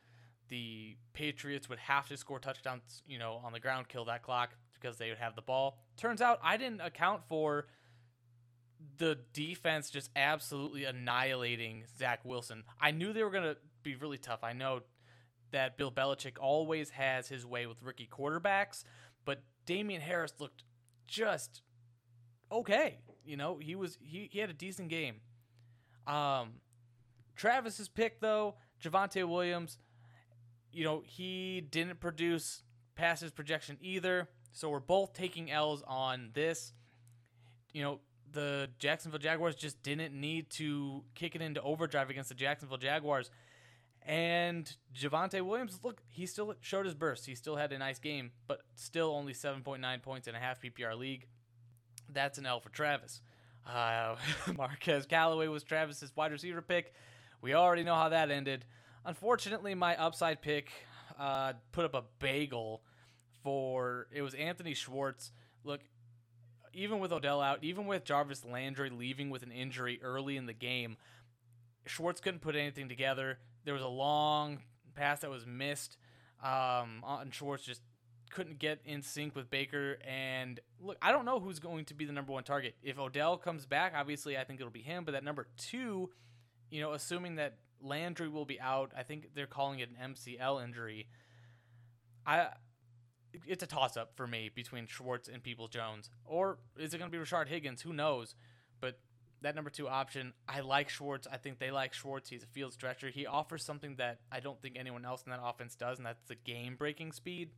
the 0.53 0.99
Patriots 1.15 1.71
would 1.71 1.79
have 1.79 2.07
to 2.09 2.17
score 2.19 2.39
touchdowns, 2.39 3.03
you 3.07 3.19
know, 3.19 3.41
on 3.43 3.55
the 3.55 3.59
ground, 3.59 3.89
kill 3.89 4.05
that 4.05 4.23
clock 4.23 4.51
because 4.75 4.99
they 4.99 5.09
would 5.09 5.17
have 5.17 5.35
the 5.35 5.41
ball. 5.41 5.79
Turns 5.97 6.21
out 6.21 6.41
I 6.45 6.59
didn't 6.59 6.83
account 6.83 7.23
for 7.27 7.69
the 8.99 9.19
defense 9.33 9.89
just 9.89 10.11
absolutely 10.15 10.85
annihilating 10.85 11.85
Zach 11.99 12.21
Wilson. 12.23 12.65
I 12.79 12.91
knew 12.91 13.15
they 13.15 13.25
were 13.25 13.31
going 13.31 13.45
to 13.45 13.57
be 13.83 13.95
really 13.95 14.19
tough. 14.19 14.41
I 14.43 14.53
know 14.53 14.81
that 15.53 15.79
Bill 15.79 15.91
Belichick 15.91 16.37
always 16.39 16.91
has 16.91 17.29
his 17.29 17.47
way 17.47 17.67
with 17.67 17.83
rookie 17.83 18.11
quarterbacks, 18.13 18.85
but 19.25 19.43
Damien 19.65 20.03
Harris 20.03 20.35
looked 20.39 20.65
just 21.09 21.63
okay. 22.51 22.99
You 23.25 23.39
know, 23.39 23.57
he 23.57 23.75
was 23.75 23.97
he, 24.03 24.29
he 24.31 24.39
had 24.39 24.51
a 24.51 24.55
decent 24.55 24.91
game. 24.91 25.23
Um 26.07 26.61
Travis's 27.37 27.89
pick 27.89 28.21
though, 28.21 28.57
Javonte 28.85 29.27
Williams, 29.27 29.79
you 30.73 30.85
know, 30.85 31.03
he 31.05 31.61
didn't 31.61 32.01
produce 32.01 32.63
past 32.95 33.23
his 33.23 33.31
projection 33.31 33.79
either. 33.81 34.29
So 34.53 34.69
we're 34.69 34.81
both 34.81 35.15
taking 35.15 35.51
L's 35.51 35.83
on 35.87 36.31
this. 36.35 36.73
You 37.73 37.83
know, 37.83 38.01
the 38.31 38.69
Jacksonville 38.79 39.19
Jaguars 39.19 39.55
just 39.55 39.83
didn't 39.83 40.19
need 40.19 40.51
to 40.51 41.05
kick 41.15 41.35
it 41.35 41.43
into 41.43 41.63
overdrive 41.63 42.11
against 42.11 42.29
the 42.29 42.35
Jacksonville 42.35 42.79
Jaguars. 42.79 43.31
And 44.05 44.75
Javonte 44.95 45.43
Williams, 45.43 45.79
look, 45.83 46.03
he 46.09 46.27
still 46.27 46.55
showed 46.61 46.87
his 46.87 46.95
burst. 46.95 47.25
He 47.27 47.35
still 47.35 47.57
had 47.57 47.73
a 47.73 47.79
nice 47.79 47.99
game, 47.99 48.33
but 48.49 48.63
still 48.75 49.15
only 49.15 49.33
7.9 49.33 50.03
points 50.03 50.27
in 50.27 50.35
a 50.35 50.39
half 50.39 50.61
PPR 50.61 50.99
league. 50.99 51.27
That's 52.13 52.37
an 52.39 52.47
L 52.47 52.61
for 52.61 52.71
Travis. 52.71 53.21
Uh, 53.67 54.17
Marquez 54.57 55.07
Callaway 55.07 55.47
was 55.47 55.63
Travis's 55.63 56.15
wide 56.17 56.33
receiver 56.33 56.63
pick. 56.63 56.93
We 57.41 57.55
already 57.55 57.85
know 57.85 57.95
how 57.95 58.09
that 58.09 58.31
ended. 58.31 58.65
Unfortunately, 59.05 59.75
my 59.75 59.97
upside 59.97 60.43
pick 60.43 60.71
uh, 61.19 61.55
put 61.73 61.85
up 61.85 61.95
a 61.95 62.05
bagel 62.19 62.83
for 63.43 64.07
it 64.13 64.23
was 64.23 64.35
Anthony 64.35 64.75
Schwartz. 64.75 65.33
Look, 65.65 65.81
even 66.73 67.01
with 67.01 67.13
Odell 67.13 67.41
out, 67.41 67.63
even 67.63 67.87
with 67.87 68.05
Jarvis 68.05 68.45
Landry 68.45 68.91
leaving 68.91 69.31
with 69.31 69.43
an 69.43 69.51
injury 69.51 70.01
early 70.03 70.37
in 70.37 70.47
the 70.47 70.53
game, 70.53 70.97
Schwartz 71.87 72.21
couldn't 72.21 72.41
put 72.41 72.55
anything 72.55 72.89
together. 72.89 73.39
There 73.65 73.75
was 73.75 73.83
a 73.83 73.89
long 73.89 74.61
pass 74.95 75.21
that 75.21 75.31
was 75.31 75.47
missed, 75.47 75.97
um, 76.43 77.05
and 77.05 77.35
Schwartz 77.35 77.65
just 77.65 77.83
couldn't 78.31 78.59
get 78.59 78.81
in 78.85 79.03
sync 79.03 79.37
with 79.37 79.51
Baker. 79.51 79.99
And 80.07 80.59
look, 80.81 80.97
I 81.03 81.13
don't 81.13 81.25
know 81.25 81.41
who's 81.41 81.59
going 81.59 81.85
to 81.87 81.95
be 81.95 82.05
the 82.05 82.13
number 82.13 82.33
one 82.33 82.45
target. 82.45 82.75
If 82.83 82.99
Odell 82.99 83.37
comes 83.37 83.67
back, 83.67 83.93
obviously 83.97 84.39
I 84.39 84.45
think 84.45 84.61
it'll 84.61 84.73
be 84.73 84.83
him. 84.83 85.05
But 85.05 85.13
that 85.13 85.25
number 85.25 85.49
two, 85.59 86.11
you 86.71 86.81
know, 86.81 86.93
assuming 86.93 87.37
that 87.37 87.57
Landry 87.83 88.29
will 88.29 88.45
be 88.45 88.61
out. 88.61 88.93
I 88.97 89.03
think 89.03 89.31
they're 89.35 89.47
calling 89.47 89.81
it 89.81 89.91
an 89.91 90.15
MCL 90.15 90.65
injury. 90.65 91.09
I 92.27 92.49
it's 93.47 93.63
a 93.63 93.67
toss 93.67 93.97
up 93.97 94.13
for 94.17 94.27
me 94.27 94.51
between 94.55 94.87
Schwartz 94.87 95.29
and 95.29 95.43
Peoples 95.43 95.71
Jones. 95.71 96.11
Or 96.25 96.59
is 96.79 96.93
it 96.95 96.99
going 96.99 97.11
to 97.11 97.17
be 97.17 97.23
Rashard 97.23 97.49
Higgins? 97.49 97.83
Who 97.83 97.93
knows? 97.93 98.35
But 98.81 98.99
that 99.41 99.55
number 99.55 99.71
two 99.71 99.89
option, 99.89 100.33
I 100.49 100.61
like 100.61 100.89
Schwartz. 100.89 101.27
I 101.31 101.37
think 101.37 101.59
they 101.59 101.71
like 101.71 101.95
Schwartz. 101.95 102.29
He's 102.29 102.43
a 102.43 102.47
field 102.47 102.73
stretcher. 102.73 103.09
He 103.09 103.27
offers 103.27 103.65
something 103.65 103.97
that 103.97 104.21
I 104.31 104.41
don't 104.41 104.61
think 104.61 104.77
anyone 104.79 105.05
else 105.05 105.23
in 105.25 105.31
that 105.31 105.41
offense 105.43 105.75
does, 105.75 105.99
and 105.99 106.07
that's 106.07 106.23
the 106.29 106.35
game 106.35 106.77
breaking 106.77 107.13
speed. 107.13 107.51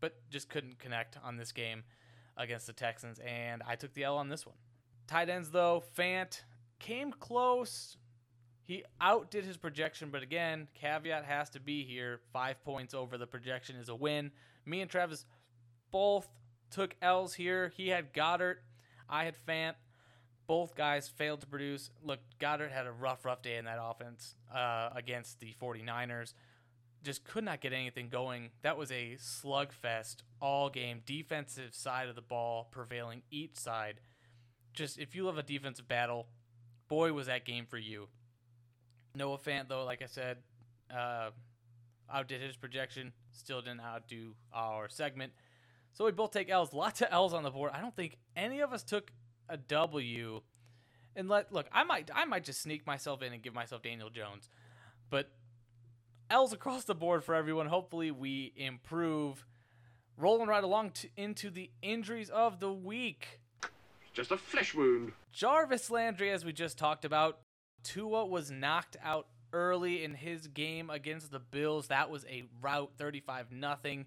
But 0.00 0.14
just 0.30 0.48
couldn't 0.48 0.78
connect 0.78 1.16
on 1.22 1.36
this 1.36 1.52
game 1.52 1.84
against 2.36 2.66
the 2.66 2.72
Texans, 2.72 3.18
and 3.18 3.62
I 3.66 3.76
took 3.76 3.94
the 3.94 4.04
L 4.04 4.16
on 4.16 4.28
this 4.28 4.46
one. 4.46 4.56
Tight 5.06 5.28
ends, 5.28 5.50
though, 5.50 5.82
Fant 5.96 6.42
came 6.78 7.12
close, 7.12 7.96
he 8.66 8.82
outdid 9.00 9.44
his 9.44 9.56
projection, 9.56 10.10
but 10.10 10.24
again, 10.24 10.66
caveat 10.74 11.24
has 11.24 11.48
to 11.50 11.60
be 11.60 11.84
here. 11.84 12.18
Five 12.32 12.62
points 12.64 12.94
over 12.94 13.16
the 13.16 13.26
projection 13.26 13.76
is 13.76 13.88
a 13.88 13.94
win. 13.94 14.32
Me 14.64 14.80
and 14.80 14.90
Travis 14.90 15.24
both 15.92 16.28
took 16.70 16.96
L's 17.00 17.34
here. 17.34 17.72
He 17.76 17.88
had 17.88 18.12
Goedert, 18.12 18.56
I 19.08 19.24
had 19.24 19.36
Fant. 19.46 19.74
Both 20.48 20.74
guys 20.74 21.08
failed 21.08 21.40
to 21.42 21.46
produce. 21.46 21.90
Look, 22.02 22.18
Goedert 22.40 22.72
had 22.72 22.86
a 22.86 22.92
rough, 22.92 23.24
rough 23.24 23.40
day 23.40 23.56
in 23.56 23.64
that 23.66 23.78
offense 23.80 24.34
uh, 24.52 24.90
against 24.94 25.38
the 25.38 25.54
49ers. 25.60 26.34
Just 27.04 27.24
could 27.24 27.44
not 27.44 27.60
get 27.60 27.72
anything 27.72 28.08
going. 28.08 28.50
That 28.62 28.76
was 28.76 28.90
a 28.90 29.16
slugfest 29.20 30.16
all 30.40 30.70
game. 30.70 31.02
Defensive 31.06 31.72
side 31.72 32.08
of 32.08 32.16
the 32.16 32.20
ball 32.20 32.68
prevailing 32.72 33.22
each 33.30 33.56
side. 33.56 34.00
Just 34.72 34.98
if 34.98 35.14
you 35.14 35.24
love 35.24 35.38
a 35.38 35.42
defensive 35.42 35.86
battle, 35.86 36.26
boy, 36.88 37.12
was 37.12 37.28
that 37.28 37.44
game 37.44 37.66
for 37.66 37.78
you. 37.78 38.08
Noah 39.16 39.38
Fant, 39.38 39.68
though, 39.68 39.84
like 39.84 40.02
I 40.02 40.06
said, 40.06 40.38
uh, 40.94 41.30
outdid 42.12 42.40
his 42.40 42.56
projection. 42.56 43.12
Still 43.32 43.60
didn't 43.60 43.80
outdo 43.80 44.34
our 44.52 44.88
segment. 44.88 45.32
So 45.92 46.04
we 46.04 46.12
both 46.12 46.30
take 46.30 46.50
L's. 46.50 46.72
Lots 46.72 47.00
of 47.00 47.08
L's 47.10 47.32
on 47.32 47.42
the 47.42 47.50
board. 47.50 47.72
I 47.74 47.80
don't 47.80 47.96
think 47.96 48.18
any 48.36 48.60
of 48.60 48.72
us 48.72 48.82
took 48.82 49.10
a 49.48 49.56
W. 49.56 50.42
And 51.14 51.28
let 51.28 51.52
look, 51.52 51.66
I 51.72 51.84
might 51.84 52.10
I 52.14 52.26
might 52.26 52.44
just 52.44 52.60
sneak 52.60 52.86
myself 52.86 53.22
in 53.22 53.32
and 53.32 53.42
give 53.42 53.54
myself 53.54 53.82
Daniel 53.82 54.10
Jones. 54.10 54.50
But 55.08 55.30
L's 56.28 56.52
across 56.52 56.84
the 56.84 56.94
board 56.94 57.24
for 57.24 57.34
everyone. 57.34 57.66
Hopefully 57.66 58.10
we 58.10 58.52
improve. 58.56 59.46
Rolling 60.18 60.48
right 60.48 60.64
along 60.64 60.90
to, 60.92 61.08
into 61.16 61.50
the 61.50 61.70
injuries 61.82 62.30
of 62.30 62.58
the 62.58 62.72
week. 62.72 63.40
Just 64.14 64.30
a 64.30 64.36
flesh 64.38 64.74
wound. 64.74 65.12
Jarvis 65.30 65.90
Landry, 65.90 66.30
as 66.30 66.42
we 66.42 66.52
just 66.52 66.78
talked 66.78 67.04
about, 67.04 67.38
Tua 67.86 68.26
was 68.26 68.50
knocked 68.50 68.96
out 69.02 69.28
early 69.52 70.02
in 70.02 70.14
his 70.14 70.48
game 70.48 70.90
against 70.90 71.30
the 71.30 71.38
Bills. 71.38 71.86
That 71.86 72.10
was 72.10 72.24
a 72.24 72.42
rout 72.60 72.90
35 72.98 73.52
nothing. 73.52 74.06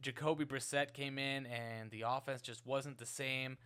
Jacoby 0.00 0.44
Brissett 0.44 0.92
came 0.92 1.18
in 1.18 1.46
and 1.46 1.90
the 1.90 2.04
offense 2.06 2.42
just 2.42 2.64
wasn't 2.64 2.98
the 2.98 3.06
same. 3.06 3.58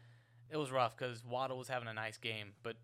It 0.51 0.57
was 0.57 0.71
rough 0.71 0.97
because 0.97 1.23
Waddle 1.25 1.59
was 1.59 1.69
having 1.69 1.87
a 1.87 1.93
nice 1.93 2.17
game, 2.17 2.53
but 2.63 2.77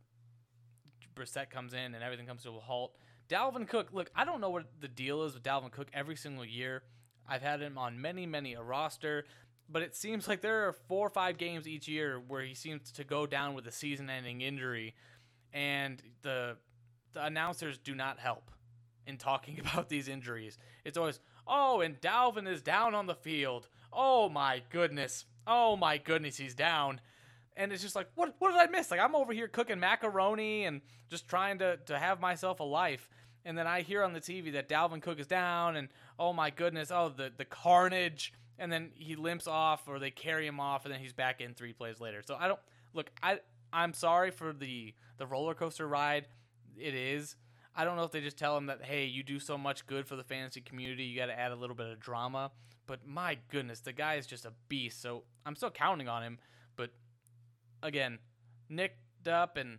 Brissett 1.15 1.49
comes 1.49 1.73
in 1.73 1.95
and 1.95 2.05
everything 2.05 2.27
comes 2.27 2.43
to 2.43 2.51
a 2.51 2.61
halt. 2.61 2.97
Dalvin 3.31 3.67
Cook, 3.67 3.89
look, 3.93 4.11
I 4.15 4.27
don't 4.27 4.41
know 4.41 4.51
what 4.51 4.67
the 4.79 4.89
deal 4.89 5.23
is 5.23 5.33
with 5.33 5.43
Dalvin 5.43 5.71
Cook 5.71 5.89
every 5.95 6.17
single 6.17 6.45
year. 6.45 6.83
I've 7.27 7.43
had 7.43 7.61
him 7.61 7.79
on 7.79 8.01
many, 8.01 8.27
many 8.27 8.53
a 8.55 8.63
roster, 8.63 9.25
but 9.71 9.81
it 9.81 9.97
seems 9.97 10.29
like 10.29 10.43
there 10.43 10.69
are 10.69 10.73
four 10.73 11.07
or 11.07 11.11
five 11.11 11.39
games 11.39 11.67
each 11.67 11.89
year 11.89 12.21
where 12.21 12.43
he 12.43 12.55
seems 12.55 12.93
to 12.93 13.05
go 13.05 13.27
down 13.27 13.55
with 13.55 13.67
a 13.67 13.73
season 13.73 14.11
ending 14.11 14.43
injury 14.43 14.95
and 15.53 16.03
the 16.23 16.57
the 17.13 17.25
announcers 17.25 17.79
do 17.79 17.95
not 17.95 18.19
help 18.19 18.51
in 19.07 19.17
talking 19.17 19.61
about 19.73 19.89
these 19.89 20.09
injuries. 20.09 20.59
It's 20.85 20.97
always, 20.97 21.21
oh, 21.47 21.81
and 21.81 22.01
Dalvin 22.01 22.49
is 22.49 22.63
down 22.63 22.95
on 22.95 23.07
the 23.07 23.15
field. 23.15 23.69
Oh 23.93 24.29
my 24.29 24.63
goodness. 24.71 25.27
Oh 25.47 25.77
my 25.77 25.99
goodness, 25.99 26.37
he's 26.37 26.55
down. 26.55 27.01
And 27.57 27.73
it's 27.73 27.83
just 27.83 27.95
like, 27.95 28.09
what 28.15 28.35
what 28.39 28.53
did 28.53 28.61
I 28.61 28.67
miss? 28.67 28.91
Like 28.91 29.01
I'm 29.01 29.15
over 29.15 29.33
here 29.33 29.49
cooking 29.49 29.81
macaroni 29.81 30.65
and 30.65 30.81
just 31.11 31.29
trying 31.29 31.59
to, 31.59 31.77
to 31.87 31.99
have 31.99 32.21
myself 32.21 32.61
a 32.61 32.65
life. 32.65 33.09
And 33.45 33.59
then 33.59 33.67
I 33.67 33.83
hear 33.83 34.03
on 34.05 34.13
the 34.13 34.21
TV 34.21 34.53
that 34.53 34.69
Dalvin 34.69 35.03
Cook 35.03 35.19
is 35.19 35.27
down 35.27 35.77
and 35.77 35.89
oh 36.19 36.33
my 36.33 36.51
goodness, 36.51 36.91
oh 36.91 37.13
the, 37.15 37.31
the 37.37 37.45
carnage. 37.45 38.33
And 38.59 38.73
then 38.73 38.91
he 38.95 39.17
limps 39.17 39.47
off 39.47 39.89
or 39.89 39.99
they 39.99 40.11
carry 40.11 40.47
him 40.47 40.61
off 40.61 40.85
and 40.85 40.95
then 40.95 41.01
he's 41.01 41.13
back 41.13 41.41
in 41.41 41.53
three 41.53 41.73
plays 41.73 42.01
later. 42.01 42.23
So 42.25 42.37
I 42.39 42.49
don't 42.49 42.61
look, 42.95 43.11
I 43.23 43.41
I'm 43.73 43.95
sorry 43.95 44.31
for 44.31 44.53
the 44.53 44.95
the 45.19 45.27
roller 45.27 45.55
coaster 45.55 45.87
ride. 45.87 46.27
It 46.79 46.95
is. 46.95 47.37
I 47.75 47.85
don't 47.85 47.97
know 47.97 48.03
if 48.03 48.11
they 48.11 48.21
just 48.21 48.37
tell 48.37 48.57
him 48.57 48.67
that 48.67 48.83
hey, 48.83 49.07
you 49.07 49.23
do 49.23 49.39
so 49.39 49.57
much 49.57 49.87
good 49.87 50.07
for 50.07 50.17
the 50.17 50.25
fantasy 50.25 50.61
community, 50.61 51.05
you 51.05 51.19
got 51.19 51.27
to 51.27 51.39
add 51.39 51.53
a 51.53 51.57
little 51.57 51.77
bit 51.77 51.87
of 51.87 52.01
drama. 52.01 52.51
But 52.87 53.07
my 53.07 53.39
goodness, 53.49 53.81
the 53.81 53.93
guy 53.93 54.15
is 54.15 54.27
just 54.27 54.45
a 54.45 54.53
beast. 54.69 55.01
So 55.01 55.25
I'm 55.47 55.57
still 55.57 55.71
counting 55.71 56.09
on 56.09 56.23
him. 56.23 56.39
But 56.77 56.91
again, 57.83 58.19
nicked 58.69 59.29
up 59.29 59.57
and 59.57 59.79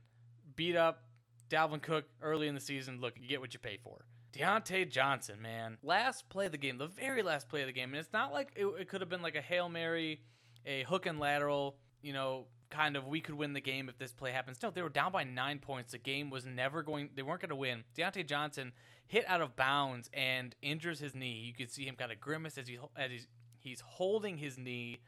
beat 0.55 0.75
up 0.75 1.03
Dalvin 1.49 1.81
Cook 1.81 2.05
early 2.21 2.47
in 2.47 2.55
the 2.55 2.61
season, 2.61 2.99
look, 2.99 3.13
you 3.19 3.27
get 3.27 3.41
what 3.41 3.53
you 3.53 3.59
pay 3.59 3.77
for. 3.77 4.05
Diontae 4.33 4.89
Johnson, 4.89 5.41
man. 5.41 5.77
Last 5.83 6.27
play 6.29 6.47
of 6.47 6.51
the 6.51 6.57
game, 6.57 6.79
the 6.79 6.87
very 6.87 7.21
last 7.21 7.47
play 7.47 7.61
of 7.61 7.67
the 7.67 7.73
game. 7.73 7.89
And 7.89 7.97
it's 7.97 8.13
not 8.13 8.33
like 8.33 8.51
it, 8.55 8.65
it 8.79 8.89
could 8.89 9.01
have 9.01 9.09
been 9.09 9.21
like 9.21 9.35
a 9.35 9.41
Hail 9.41 9.69
Mary, 9.69 10.21
a 10.65 10.83
hook 10.83 11.05
and 11.05 11.19
lateral, 11.19 11.77
you 12.01 12.13
know, 12.13 12.47
kind 12.73 12.97
of 12.97 13.05
we 13.05 13.21
could 13.21 13.35
win 13.35 13.53
the 13.53 13.61
game 13.61 13.87
if 13.87 13.97
this 13.97 14.11
play 14.11 14.31
happens. 14.31 14.57
No, 14.61 14.71
they 14.71 14.81
were 14.81 14.89
down 14.89 15.11
by 15.11 15.23
nine 15.23 15.59
points. 15.59 15.91
The 15.91 15.97
game 15.97 16.29
was 16.29 16.45
never 16.45 16.81
going, 16.81 17.09
they 17.15 17.21
weren't 17.21 17.41
going 17.41 17.49
to 17.49 17.55
win. 17.55 17.83
Diontae 17.95 18.27
Johnson 18.27 18.71
hit 19.07 19.25
out 19.27 19.41
of 19.41 19.55
bounds 19.55 20.09
and 20.13 20.55
injures 20.61 20.99
his 20.99 21.13
knee. 21.13 21.43
You 21.45 21.53
could 21.53 21.71
see 21.71 21.85
him 21.85 21.95
kind 21.95 22.11
of 22.11 22.19
grimace 22.19 22.57
as, 22.57 22.67
he, 22.67 22.79
as 22.97 23.11
he's, 23.11 23.27
he's 23.59 23.81
holding 23.81 24.37
his 24.37 24.57
knee. 24.57 25.01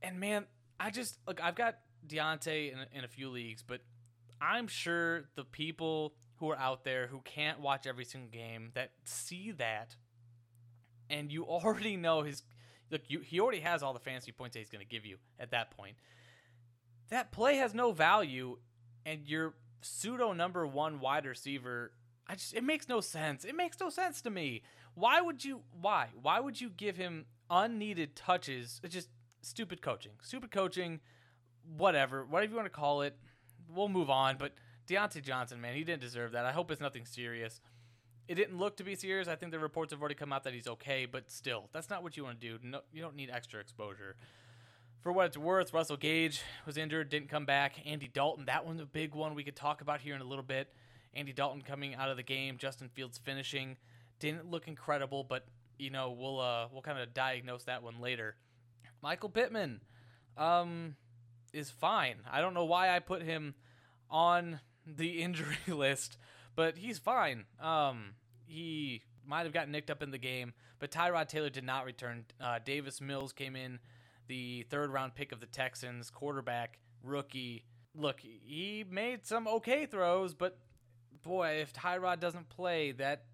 And 0.00 0.18
man, 0.18 0.46
I 0.80 0.90
just, 0.90 1.18
look, 1.26 1.42
I've 1.42 1.54
got 1.54 1.78
Diontae 2.06 2.72
in, 2.72 2.78
in 2.92 3.04
a 3.04 3.08
few 3.08 3.28
leagues, 3.28 3.62
but 3.62 3.80
I'm 4.40 4.66
sure 4.66 5.24
the 5.34 5.44
people 5.44 6.14
who 6.36 6.50
are 6.50 6.58
out 6.58 6.84
there 6.84 7.06
who 7.06 7.20
can't 7.24 7.60
watch 7.60 7.86
every 7.86 8.04
single 8.04 8.30
game 8.30 8.70
that 8.74 8.90
see 9.04 9.52
that, 9.52 9.96
and 11.08 11.32
you 11.32 11.44
already 11.46 11.96
know 11.96 12.22
his 12.22 12.42
look. 12.90 13.02
You, 13.08 13.20
he 13.20 13.40
already 13.40 13.60
has 13.60 13.82
all 13.82 13.92
the 13.92 14.00
fantasy 14.00 14.32
points 14.32 14.54
that 14.54 14.60
he's 14.60 14.70
going 14.70 14.84
to 14.84 14.88
give 14.88 15.06
you 15.06 15.16
at 15.38 15.50
that 15.50 15.76
point. 15.76 15.96
That 17.08 17.32
play 17.32 17.56
has 17.56 17.74
no 17.74 17.92
value, 17.92 18.58
and 19.04 19.26
your 19.26 19.54
pseudo 19.80 20.32
number 20.32 20.66
one 20.66 21.00
wide 21.00 21.26
receiver. 21.26 21.92
I 22.26 22.34
just 22.34 22.54
it 22.54 22.64
makes 22.64 22.88
no 22.88 23.00
sense. 23.00 23.44
It 23.44 23.54
makes 23.54 23.78
no 23.80 23.88
sense 23.88 24.20
to 24.22 24.30
me. 24.30 24.62
Why 24.94 25.20
would 25.20 25.44
you? 25.44 25.60
Why? 25.80 26.08
Why 26.20 26.40
would 26.40 26.60
you 26.60 26.70
give 26.70 26.96
him 26.96 27.26
unneeded 27.50 28.16
touches? 28.16 28.80
It's 28.82 28.94
just 28.94 29.08
stupid 29.42 29.82
coaching. 29.82 30.12
Stupid 30.22 30.50
coaching. 30.50 31.00
Whatever. 31.76 32.24
Whatever 32.24 32.50
you 32.50 32.56
want 32.56 32.66
to 32.66 32.70
call 32.70 33.02
it 33.02 33.16
we'll 33.68 33.88
move 33.88 34.10
on. 34.10 34.36
But 34.38 34.52
Diontae 34.88 35.22
Johnson, 35.22 35.60
man, 35.60 35.74
he 35.74 35.84
didn't 35.84 36.02
deserve 36.02 36.32
that. 36.32 36.44
I 36.44 36.52
hope 36.52 36.70
it's 36.70 36.80
nothing 36.80 37.04
serious. 37.04 37.60
It 38.28 38.34
didn't 38.34 38.58
look 38.58 38.76
to 38.78 38.84
be 38.84 38.94
serious. 38.94 39.28
I 39.28 39.36
think 39.36 39.52
the 39.52 39.58
reports 39.58 39.92
have 39.92 40.00
already 40.00 40.16
come 40.16 40.32
out 40.32 40.44
that 40.44 40.52
he's 40.52 40.66
okay, 40.66 41.06
but 41.06 41.30
still, 41.30 41.68
that's 41.72 41.88
not 41.88 42.02
what 42.02 42.16
you 42.16 42.24
want 42.24 42.40
to 42.40 42.48
do. 42.48 42.58
No, 42.62 42.80
you 42.92 43.00
don't 43.00 43.14
need 43.14 43.30
extra 43.30 43.60
exposure. 43.60 44.16
For 45.06 45.12
what 45.12 45.26
it's 45.26 45.38
worth, 45.38 45.72
Russell 45.72 45.96
Gage 45.96 46.42
was 46.66 46.76
injured, 46.76 47.10
didn't 47.10 47.28
come 47.28 47.44
back. 47.44 47.76
Andy 47.86 48.10
Dalton, 48.12 48.46
that 48.46 48.66
one's 48.66 48.80
a 48.80 48.86
big 48.86 49.14
one 49.14 49.36
we 49.36 49.44
could 49.44 49.54
talk 49.54 49.80
about 49.80 50.00
here 50.00 50.16
in 50.16 50.20
a 50.20 50.24
little 50.24 50.42
bit. 50.42 50.72
Andy 51.14 51.32
Dalton 51.32 51.62
coming 51.62 51.94
out 51.94 52.10
of 52.10 52.16
the 52.16 52.24
game, 52.24 52.56
Justin 52.58 52.88
Fields 52.88 53.16
finishing, 53.16 53.76
didn't 54.18 54.50
look 54.50 54.66
incredible, 54.66 55.22
but 55.22 55.46
you 55.78 55.90
know 55.90 56.10
we'll 56.10 56.40
uh, 56.40 56.66
we'll 56.72 56.82
kind 56.82 56.98
of 56.98 57.14
diagnose 57.14 57.62
that 57.66 57.84
one 57.84 58.00
later. 58.00 58.34
Michael 59.00 59.28
Pittman, 59.28 59.80
um, 60.36 60.96
is 61.52 61.70
fine. 61.70 62.16
I 62.28 62.40
don't 62.40 62.52
know 62.52 62.64
why 62.64 62.90
I 62.90 62.98
put 62.98 63.22
him 63.22 63.54
on 64.10 64.58
the 64.84 65.22
injury 65.22 65.56
list, 65.68 66.18
but 66.56 66.78
he's 66.78 66.98
fine. 66.98 67.44
Um, 67.60 68.14
he 68.44 69.02
might 69.24 69.44
have 69.44 69.52
gotten 69.52 69.70
nicked 69.70 69.92
up 69.92 70.02
in 70.02 70.10
the 70.10 70.18
game, 70.18 70.52
but 70.80 70.90
Tyrod 70.90 71.28
Taylor 71.28 71.50
did 71.50 71.62
not 71.62 71.84
return. 71.84 72.24
Uh, 72.40 72.58
Davis 72.64 73.00
Mills 73.00 73.32
came 73.32 73.54
in, 73.54 73.78
the 74.26 74.66
third 74.70 74.90
round 74.90 75.14
pick 75.14 75.32
of 75.32 75.40
the 75.40 75.46
Texans, 75.46 76.10
quarterback, 76.10 76.78
rookie. 77.02 77.64
Look, 77.94 78.20
he 78.20 78.84
made 78.88 79.26
some 79.26 79.48
okay 79.48 79.86
throws, 79.86 80.34
but 80.34 80.58
boy, 81.22 81.58
if 81.60 81.72
Tyrod 81.72 82.20
doesn't 82.20 82.48
play, 82.48 82.92
that 82.92 83.24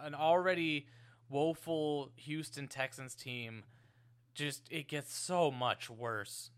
an 0.00 0.14
already 0.14 0.86
woeful 1.28 2.10
Houston 2.16 2.68
Texans 2.68 3.14
team 3.14 3.64
just 4.34 4.66
it 4.70 4.88
gets 4.88 5.14
so 5.14 5.50
much 5.50 5.88
worse. 5.88 6.50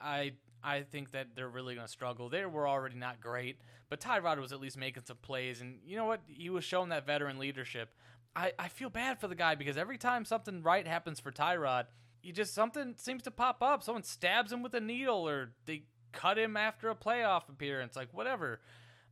I 0.00 0.32
I 0.62 0.82
think 0.82 1.10
that 1.12 1.34
they're 1.34 1.48
really 1.48 1.74
going 1.74 1.86
to 1.86 1.92
struggle. 1.92 2.28
They 2.28 2.44
were 2.46 2.68
already 2.68 2.96
not 2.96 3.20
great, 3.20 3.58
but 3.88 4.00
Tyrod 4.00 4.40
was 4.40 4.52
at 4.52 4.60
least 4.60 4.76
making 4.76 5.04
some 5.06 5.16
plays, 5.16 5.60
and 5.60 5.78
you 5.84 5.96
know 5.96 6.04
what? 6.04 6.20
He 6.26 6.50
was 6.50 6.64
showing 6.64 6.90
that 6.90 7.06
veteran 7.06 7.38
leadership. 7.38 7.94
I, 8.34 8.52
I 8.58 8.68
feel 8.68 8.88
bad 8.88 9.20
for 9.20 9.28
the 9.28 9.34
guy 9.34 9.54
because 9.54 9.76
every 9.76 9.98
time 9.98 10.24
something 10.24 10.62
right 10.62 10.86
happens 10.86 11.20
for 11.20 11.30
Tyrod, 11.30 11.84
he 12.22 12.32
just 12.32 12.54
something 12.54 12.94
seems 12.96 13.22
to 13.24 13.30
pop 13.30 13.62
up. 13.62 13.82
Someone 13.82 14.04
stabs 14.04 14.52
him 14.52 14.62
with 14.62 14.74
a 14.74 14.80
needle, 14.80 15.28
or 15.28 15.50
they 15.66 15.82
cut 16.12 16.38
him 16.38 16.56
after 16.56 16.88
a 16.88 16.94
playoff 16.94 17.48
appearance, 17.48 17.96
like 17.96 18.14
whatever. 18.14 18.60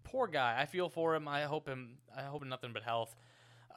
Poor 0.04 0.26
guy. 0.26 0.56
I 0.58 0.66
feel 0.66 0.88
for 0.88 1.14
him. 1.14 1.28
I 1.28 1.42
hope 1.42 1.68
him. 1.68 1.98
I 2.16 2.22
hope 2.22 2.44
nothing 2.44 2.72
but 2.72 2.82
health. 2.82 3.14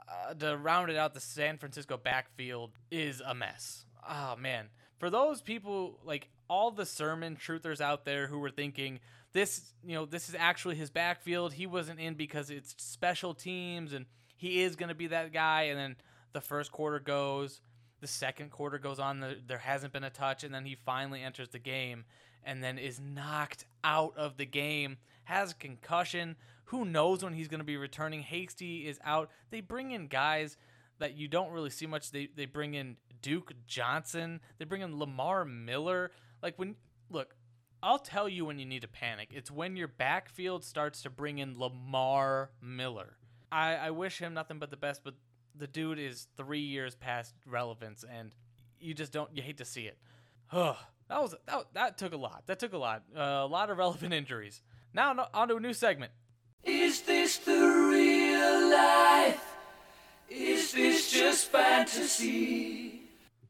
Uh, 0.07 0.33
to 0.35 0.57
round 0.57 0.89
it 0.89 0.97
out, 0.97 1.13
the 1.13 1.19
San 1.19 1.57
Francisco 1.57 1.97
backfield 1.97 2.71
is 2.91 3.21
a 3.25 3.33
mess. 3.33 3.85
Oh 4.07 4.35
man, 4.37 4.67
for 4.99 5.09
those 5.09 5.41
people 5.41 5.99
like 6.05 6.29
all 6.49 6.71
the 6.71 6.85
sermon 6.85 7.35
truthers 7.35 7.81
out 7.81 8.05
there 8.05 8.27
who 8.27 8.39
were 8.39 8.51
thinking 8.51 8.99
this, 9.31 9.73
you 9.83 9.95
know, 9.95 10.05
this 10.05 10.29
is 10.29 10.35
actually 10.37 10.75
his 10.75 10.91
backfield. 10.91 11.53
He 11.53 11.65
wasn't 11.65 11.99
in 11.99 12.13
because 12.13 12.49
it's 12.49 12.75
special 12.77 13.33
teams 13.33 13.93
and 13.93 14.05
he 14.35 14.61
is 14.61 14.75
going 14.75 14.89
to 14.89 14.95
be 14.95 15.07
that 15.07 15.33
guy. 15.33 15.63
And 15.63 15.79
then 15.79 15.95
the 16.33 16.41
first 16.41 16.71
quarter 16.71 16.99
goes, 16.99 17.61
the 18.03 18.07
second 18.07 18.51
quarter 18.51 18.77
goes 18.77 18.99
on, 18.99 19.23
there 19.47 19.59
hasn't 19.59 19.93
been 19.93 20.03
a 20.03 20.09
touch, 20.09 20.43
and 20.43 20.53
then 20.53 20.65
he 20.65 20.75
finally 20.75 21.23
enters 21.23 21.47
the 21.47 21.57
game 21.57 22.03
and 22.43 22.61
then 22.61 22.77
is 22.77 22.99
knocked 22.99 23.63
out 23.81 24.13
of 24.17 24.35
the 24.35 24.45
game, 24.45 24.97
has 25.23 25.53
concussion. 25.53 26.35
Who 26.65 26.83
knows 26.83 27.23
when 27.23 27.31
he's 27.31 27.47
going 27.47 27.61
to 27.61 27.65
be 27.65 27.77
returning? 27.77 28.21
Hasty 28.21 28.85
is 28.85 28.99
out. 29.05 29.29
They 29.51 29.61
bring 29.61 29.91
in 29.91 30.07
guys 30.07 30.57
that 30.99 31.15
you 31.15 31.29
don't 31.29 31.51
really 31.51 31.69
see 31.69 31.85
much. 31.85 32.11
They 32.11 32.27
they 32.35 32.45
bring 32.45 32.73
in 32.73 32.97
Duke 33.21 33.53
Johnson. 33.67 34.41
They 34.57 34.65
bring 34.65 34.81
in 34.81 34.99
Lamar 34.99 35.45
Miller. 35.45 36.11
Like 36.41 36.59
when 36.59 36.75
look, 37.09 37.37
I'll 37.81 37.99
tell 37.99 38.27
you 38.27 38.43
when 38.43 38.59
you 38.59 38.65
need 38.65 38.81
to 38.81 38.89
panic. 38.89 39.29
It's 39.31 39.49
when 39.49 39.77
your 39.77 39.87
backfield 39.87 40.65
starts 40.65 41.03
to 41.03 41.09
bring 41.09 41.37
in 41.37 41.57
Lamar 41.57 42.51
Miller. 42.61 43.15
I, 43.49 43.75
I 43.75 43.91
wish 43.91 44.19
him 44.19 44.33
nothing 44.33 44.59
but 44.59 44.71
the 44.71 44.77
best, 44.77 45.05
but 45.05 45.13
the 45.57 45.67
dude 45.67 45.99
is 45.99 46.27
three 46.37 46.61
years 46.61 46.95
past 46.95 47.33
relevance, 47.45 48.03
and 48.03 48.33
you 48.79 48.93
just 48.93 49.11
don't. 49.11 49.29
You 49.35 49.41
hate 49.41 49.57
to 49.57 49.65
see 49.65 49.85
it. 49.85 49.97
Ugh, 50.51 50.75
that 51.09 51.21
was 51.21 51.35
that, 51.45 51.65
that 51.73 51.97
took 51.97 52.13
a 52.13 52.17
lot. 52.17 52.43
That 52.47 52.59
took 52.59 52.73
a 52.73 52.77
lot. 52.77 53.03
Uh, 53.15 53.19
a 53.19 53.47
lot 53.47 53.69
of 53.69 53.77
relevant 53.77 54.13
injuries. 54.21 54.61
Now 54.93 55.13
no, 55.13 55.27
on 55.33 55.47
to 55.49 55.55
a 55.55 55.59
new 55.59 55.73
segment. 55.73 56.11
Is 56.63 57.01
this 57.01 57.37
the 57.37 57.51
real 57.51 58.69
life? 58.71 59.43
Is 60.29 60.71
this 60.71 61.11
just 61.11 61.51
fantasy? 61.51 63.01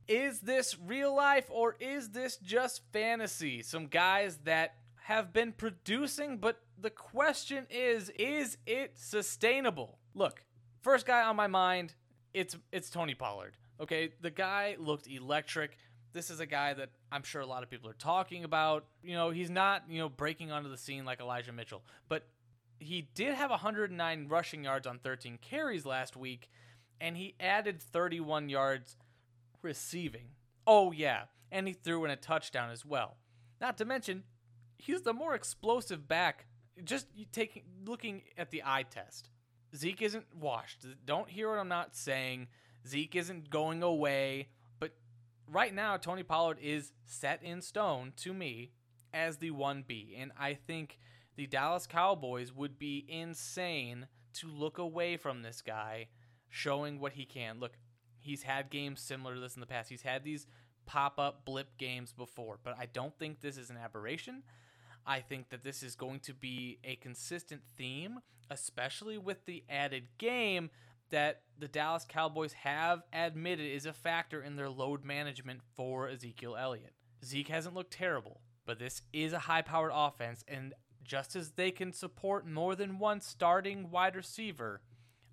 Is 0.07 0.39
this 0.39 0.77
real 0.77 1.15
life 1.15 1.45
or 1.49 1.75
is 1.79 2.09
this 2.09 2.37
just 2.37 2.81
fantasy? 2.91 3.61
Some 3.61 3.87
guys 3.87 4.39
that 4.43 4.75
have 5.03 5.31
been 5.31 5.51
producing, 5.51 6.37
but 6.37 6.61
the 6.77 6.89
question 6.89 7.67
is, 7.69 8.09
is 8.17 8.57
it 8.65 8.97
sustainable? 8.97 9.99
Look, 10.13 10.43
first 10.83 11.05
guy 11.05 11.23
on 11.23 11.35
my 11.35 11.47
mind, 11.47 11.95
it's 12.33 12.55
it's 12.71 12.89
Tony 12.89 13.15
Pollard. 13.15 13.57
Okay, 13.81 14.11
the 14.21 14.29
guy 14.29 14.75
looked 14.79 15.07
electric. 15.07 15.77
This 16.13 16.29
is 16.29 16.39
a 16.39 16.45
guy 16.45 16.75
that 16.75 16.89
I'm 17.11 17.23
sure 17.23 17.41
a 17.41 17.45
lot 17.45 17.63
of 17.63 17.69
people 17.69 17.89
are 17.89 17.93
talking 17.93 18.43
about. 18.43 18.85
You 19.03 19.15
know, 19.15 19.31
he's 19.31 19.49
not, 19.49 19.85
you 19.89 19.97
know, 19.97 20.09
breaking 20.09 20.51
onto 20.51 20.69
the 20.69 20.77
scene 20.77 21.05
like 21.05 21.19
Elijah 21.19 21.51
Mitchell, 21.51 21.83
but 22.07 22.27
he 22.79 23.07
did 23.15 23.33
have 23.33 23.49
109 23.49 24.27
rushing 24.27 24.63
yards 24.63 24.85
on 24.85 24.99
13 24.99 25.39
carries 25.41 25.85
last 25.85 26.15
week, 26.15 26.49
and 27.01 27.17
he 27.17 27.33
added 27.39 27.81
31 27.81 28.49
yards 28.49 28.95
receiving. 29.61 30.27
Oh, 30.67 30.91
yeah, 30.91 31.23
and 31.51 31.67
he 31.67 31.73
threw 31.73 32.05
in 32.05 32.11
a 32.11 32.15
touchdown 32.15 32.69
as 32.69 32.85
well. 32.85 33.17
Not 33.59 33.77
to 33.77 33.85
mention, 33.85 34.23
he's 34.77 35.01
the 35.01 35.13
more 35.13 35.33
explosive 35.33 36.07
back. 36.07 36.45
Just 36.83 37.07
taking 37.31 37.63
looking 37.85 38.23
at 38.37 38.51
the 38.51 38.63
eye 38.65 38.83
test. 38.83 39.29
Zeke 39.75 40.01
isn't 40.01 40.25
washed. 40.35 40.85
Don't 41.05 41.29
hear 41.29 41.49
what 41.49 41.59
I'm 41.59 41.67
not 41.67 41.95
saying. 41.95 42.47
Zeke 42.87 43.15
isn't 43.15 43.49
going 43.49 43.81
away, 43.81 44.49
but 44.79 44.91
right 45.47 45.73
now 45.73 45.97
Tony 45.97 46.23
Pollard 46.23 46.59
is 46.61 46.91
set 47.05 47.41
in 47.43 47.61
stone 47.61 48.13
to 48.17 48.33
me 48.33 48.71
as 49.13 49.37
the 49.37 49.51
1B, 49.51 50.21
and 50.21 50.31
I 50.39 50.55
think 50.55 50.99
the 51.35 51.47
Dallas 51.47 51.87
Cowboys 51.87 52.51
would 52.51 52.77
be 52.77 53.05
insane 53.07 54.07
to 54.35 54.47
look 54.47 54.77
away 54.77 55.17
from 55.17 55.41
this 55.41 55.61
guy 55.61 56.07
showing 56.49 56.99
what 56.99 57.13
he 57.13 57.25
can. 57.25 57.59
Look, 57.59 57.77
he's 58.19 58.43
had 58.43 58.69
games 58.69 59.01
similar 59.01 59.35
to 59.35 59.39
this 59.39 59.55
in 59.55 59.59
the 59.59 59.67
past. 59.67 59.89
He's 59.89 60.01
had 60.01 60.23
these 60.23 60.47
pop 60.85 61.19
up 61.19 61.45
blip 61.45 61.77
games 61.77 62.11
before, 62.11 62.59
but 62.63 62.75
I 62.77 62.87
don't 62.87 63.17
think 63.17 63.41
this 63.41 63.57
is 63.57 63.69
an 63.69 63.77
aberration. 63.77 64.43
I 65.05 65.19
think 65.19 65.49
that 65.49 65.63
this 65.63 65.83
is 65.83 65.95
going 65.95 66.21
to 66.21 66.33
be 66.33 66.79
a 66.83 66.95
consistent 66.95 67.61
theme, 67.77 68.19
especially 68.49 69.17
with 69.17 69.45
the 69.45 69.63
added 69.69 70.07
game 70.17 70.69
that 71.09 71.41
the 71.59 71.67
Dallas 71.67 72.05
Cowboys 72.07 72.53
have 72.53 73.03
admitted 73.11 73.65
is 73.65 73.85
a 73.85 73.93
factor 73.93 74.41
in 74.41 74.55
their 74.55 74.69
load 74.69 75.03
management 75.03 75.61
for 75.75 76.07
Ezekiel 76.07 76.55
Elliott. 76.55 76.93
Zeke 77.23 77.49
hasn't 77.49 77.75
looked 77.75 77.93
terrible, 77.93 78.41
but 78.65 78.79
this 78.79 79.01
is 79.11 79.33
a 79.33 79.39
high 79.39 79.61
powered 79.61 79.91
offense, 79.93 80.43
and 80.47 80.73
just 81.03 81.35
as 81.35 81.51
they 81.51 81.71
can 81.71 81.91
support 81.91 82.47
more 82.47 82.75
than 82.75 82.97
one 82.97 83.21
starting 83.21 83.91
wide 83.91 84.15
receiver, 84.15 84.81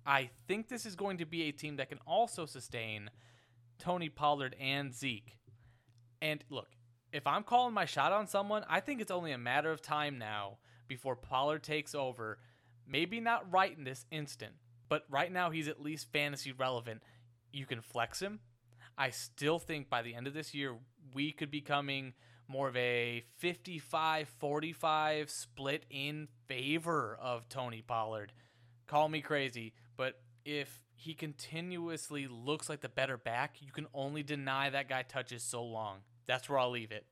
I 0.05 0.29
think 0.47 0.67
this 0.67 0.85
is 0.85 0.95
going 0.95 1.17
to 1.17 1.25
be 1.25 1.43
a 1.43 1.51
team 1.51 1.77
that 1.77 1.89
can 1.89 1.99
also 2.05 2.45
sustain 2.45 3.09
Tony 3.79 4.09
Pollard 4.09 4.55
and 4.59 4.93
Zeke. 4.93 5.37
And 6.21 6.43
look, 6.49 6.75
if 7.13 7.27
I'm 7.27 7.43
calling 7.43 7.73
my 7.73 7.85
shot 7.85 8.11
on 8.11 8.27
someone, 8.27 8.63
I 8.69 8.79
think 8.79 9.01
it's 9.01 9.11
only 9.11 9.31
a 9.31 9.37
matter 9.37 9.71
of 9.71 9.81
time 9.81 10.17
now 10.17 10.57
before 10.87 11.15
Pollard 11.15 11.63
takes 11.63 11.93
over. 11.93 12.39
Maybe 12.87 13.19
not 13.19 13.51
right 13.51 13.75
in 13.75 13.83
this 13.83 14.05
instant, 14.11 14.53
but 14.89 15.05
right 15.09 15.31
now 15.31 15.49
he's 15.49 15.67
at 15.67 15.81
least 15.81 16.11
fantasy 16.11 16.51
relevant. 16.51 17.01
You 17.51 17.65
can 17.65 17.81
flex 17.81 18.21
him. 18.21 18.39
I 18.97 19.09
still 19.09 19.59
think 19.59 19.89
by 19.89 20.01
the 20.01 20.15
end 20.15 20.27
of 20.27 20.33
this 20.33 20.53
year, 20.53 20.75
we 21.13 21.31
could 21.31 21.51
be 21.51 21.61
coming 21.61 22.13
more 22.47 22.67
of 22.67 22.75
a 22.75 23.23
55 23.37 24.27
45 24.39 25.29
split 25.29 25.85
in 25.89 26.27
favor 26.47 27.17
of 27.21 27.47
Tony 27.47 27.81
Pollard. 27.81 28.33
Call 28.87 29.07
me 29.07 29.21
crazy, 29.21 29.73
but 29.95 30.19
if 30.43 30.83
he 30.95 31.13
continuously 31.13 32.27
looks 32.27 32.67
like 32.69 32.81
the 32.81 32.89
better 32.89 33.17
back, 33.17 33.57
you 33.61 33.71
can 33.71 33.87
only 33.93 34.23
deny 34.23 34.69
that 34.69 34.89
guy 34.89 35.01
touches 35.03 35.43
so 35.43 35.63
long. 35.63 35.99
That's 36.31 36.47
where 36.47 36.59
I'll 36.59 36.71
leave 36.71 36.93
it. 36.93 37.05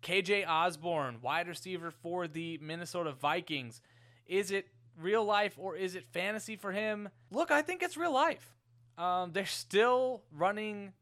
KJ 0.00 0.46
Osborn, 0.46 1.20
wide 1.20 1.48
receiver 1.48 1.90
for 1.90 2.28
the 2.28 2.56
Minnesota 2.62 3.10
Vikings. 3.10 3.82
Is 4.28 4.52
it 4.52 4.68
real 4.96 5.24
life 5.24 5.54
or 5.58 5.74
is 5.74 5.96
it 5.96 6.04
fantasy 6.12 6.54
for 6.54 6.70
him? 6.70 7.08
Look, 7.32 7.50
I 7.50 7.62
think 7.62 7.82
it's 7.82 7.96
real 7.96 8.14
life. 8.14 8.54
Um, 8.96 9.32
they're 9.32 9.44
still 9.44 10.22
running 10.30 10.92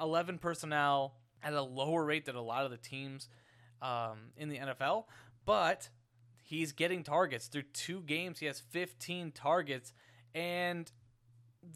11 0.00 0.38
personnel 0.38 1.16
at 1.42 1.54
a 1.54 1.62
lower 1.62 2.04
rate 2.04 2.26
than 2.26 2.36
a 2.36 2.40
lot 2.40 2.64
of 2.64 2.70
the 2.70 2.76
teams 2.76 3.28
um, 3.80 4.30
in 4.36 4.48
the 4.48 4.58
NFL, 4.58 5.06
but 5.44 5.88
he's 6.44 6.70
getting 6.70 7.02
targets 7.02 7.48
through 7.48 7.64
two 7.72 8.02
games. 8.02 8.38
He 8.38 8.46
has 8.46 8.60
15 8.60 9.32
targets, 9.32 9.92
and 10.36 10.88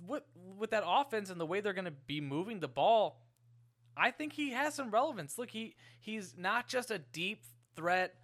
with 0.06 0.22
with 0.56 0.70
that 0.70 0.84
offense 0.86 1.30
and 1.30 1.40
the 1.40 1.46
way 1.46 1.60
they're 1.60 1.72
going 1.72 1.84
to 1.86 1.90
be 1.90 2.20
moving 2.20 2.60
the 2.60 2.68
ball, 2.68 3.18
I 3.96 4.10
think 4.10 4.32
he 4.32 4.50
has 4.50 4.74
some 4.74 4.90
relevance. 4.90 5.38
Look, 5.38 5.50
he 5.50 5.74
he's 6.00 6.34
not 6.36 6.68
just 6.68 6.90
a 6.90 6.98
deep 6.98 7.44
threat, 7.74 8.14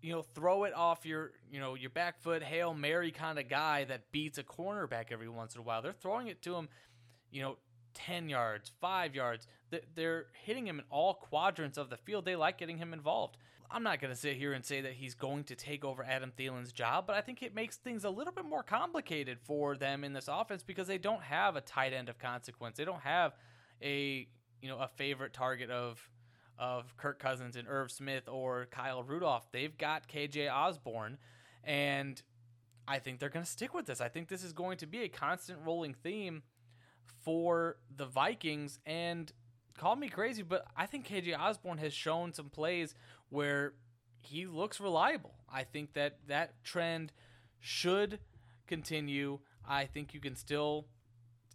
you 0.00 0.12
know, 0.12 0.22
throw 0.22 0.64
it 0.64 0.74
off 0.74 1.04
your 1.04 1.32
you 1.50 1.60
know 1.60 1.74
your 1.74 1.90
back 1.90 2.20
foot 2.20 2.42
hail 2.42 2.74
mary 2.74 3.10
kind 3.10 3.38
of 3.38 3.48
guy 3.48 3.84
that 3.84 4.12
beats 4.12 4.38
a 4.38 4.42
cornerback 4.42 5.06
every 5.10 5.28
once 5.28 5.54
in 5.54 5.60
a 5.60 5.64
while. 5.64 5.82
They're 5.82 5.92
throwing 5.92 6.28
it 6.28 6.42
to 6.42 6.54
him, 6.54 6.68
you 7.30 7.42
know, 7.42 7.56
10 7.94 8.28
yards, 8.28 8.70
5 8.80 9.14
yards. 9.14 9.46
They're 9.94 10.26
hitting 10.44 10.66
him 10.66 10.78
in 10.78 10.84
all 10.90 11.14
quadrants 11.14 11.78
of 11.78 11.90
the 11.90 11.96
field. 11.96 12.24
They 12.24 12.36
like 12.36 12.58
getting 12.58 12.78
him 12.78 12.92
involved. 12.92 13.36
I'm 13.70 13.82
not 13.82 14.00
going 14.00 14.12
to 14.12 14.18
sit 14.18 14.36
here 14.36 14.52
and 14.52 14.64
say 14.64 14.80
that 14.82 14.92
he's 14.92 15.14
going 15.14 15.44
to 15.44 15.56
take 15.56 15.84
over 15.84 16.04
Adam 16.04 16.32
Thielen's 16.38 16.72
job, 16.72 17.04
but 17.06 17.16
I 17.16 17.20
think 17.20 17.42
it 17.42 17.54
makes 17.54 17.76
things 17.76 18.04
a 18.04 18.10
little 18.10 18.32
bit 18.32 18.44
more 18.44 18.62
complicated 18.62 19.38
for 19.40 19.76
them 19.76 20.04
in 20.04 20.12
this 20.12 20.28
offense 20.28 20.62
because 20.62 20.86
they 20.86 20.98
don't 20.98 21.22
have 21.22 21.56
a 21.56 21.60
tight 21.60 21.92
end 21.92 22.08
of 22.08 22.18
consequence. 22.18 22.76
They 22.76 22.84
don't 22.84 23.00
have 23.00 23.32
a, 23.82 24.28
you 24.60 24.68
know, 24.68 24.78
a 24.78 24.88
favorite 24.88 25.32
target 25.32 25.70
of 25.70 26.10
of 26.58 26.96
Kirk 26.96 27.18
Cousins 27.18 27.54
and 27.56 27.68
Irv 27.68 27.90
Smith 27.90 28.28
or 28.28 28.66
Kyle 28.70 29.02
Rudolph. 29.02 29.50
They've 29.52 29.76
got 29.76 30.08
KJ 30.08 30.50
Osborn 30.50 31.18
and 31.62 32.22
I 32.88 32.98
think 32.98 33.18
they're 33.18 33.28
going 33.28 33.44
to 33.44 33.50
stick 33.50 33.74
with 33.74 33.86
this. 33.86 34.00
I 34.00 34.08
think 34.08 34.28
this 34.28 34.44
is 34.44 34.52
going 34.52 34.78
to 34.78 34.86
be 34.86 35.02
a 35.02 35.08
constant 35.08 35.58
rolling 35.64 35.94
theme 35.94 36.42
for 37.24 37.76
the 37.94 38.06
Vikings. 38.06 38.78
And 38.86 39.32
call 39.76 39.96
me 39.96 40.08
crazy, 40.08 40.42
but 40.42 40.66
I 40.76 40.86
think 40.86 41.08
KJ 41.08 41.38
Osborn 41.38 41.78
has 41.78 41.92
shown 41.92 42.32
some 42.32 42.48
plays 42.48 42.94
where 43.28 43.74
he 44.18 44.46
looks 44.46 44.80
reliable. 44.80 45.34
I 45.52 45.64
think 45.64 45.94
that 45.94 46.18
that 46.28 46.62
trend 46.62 47.12
should 47.58 48.20
continue. 48.66 49.40
I 49.68 49.86
think 49.86 50.14
you 50.14 50.20
can 50.20 50.36
still 50.36 50.86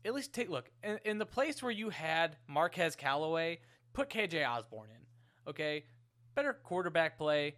at 0.05 0.13
least 0.13 0.33
take 0.33 0.49
look 0.49 0.69
in, 0.83 0.99
in 1.05 1.17
the 1.17 1.25
place 1.25 1.61
where 1.61 1.71
you 1.71 1.89
had 1.89 2.37
Marquez 2.47 2.95
Callaway, 2.95 3.59
put 3.93 4.09
KJ 4.09 4.47
Osborn 4.47 4.89
in. 4.89 5.49
Okay, 5.49 5.85
better 6.35 6.53
quarterback 6.53 7.17
play. 7.17 7.55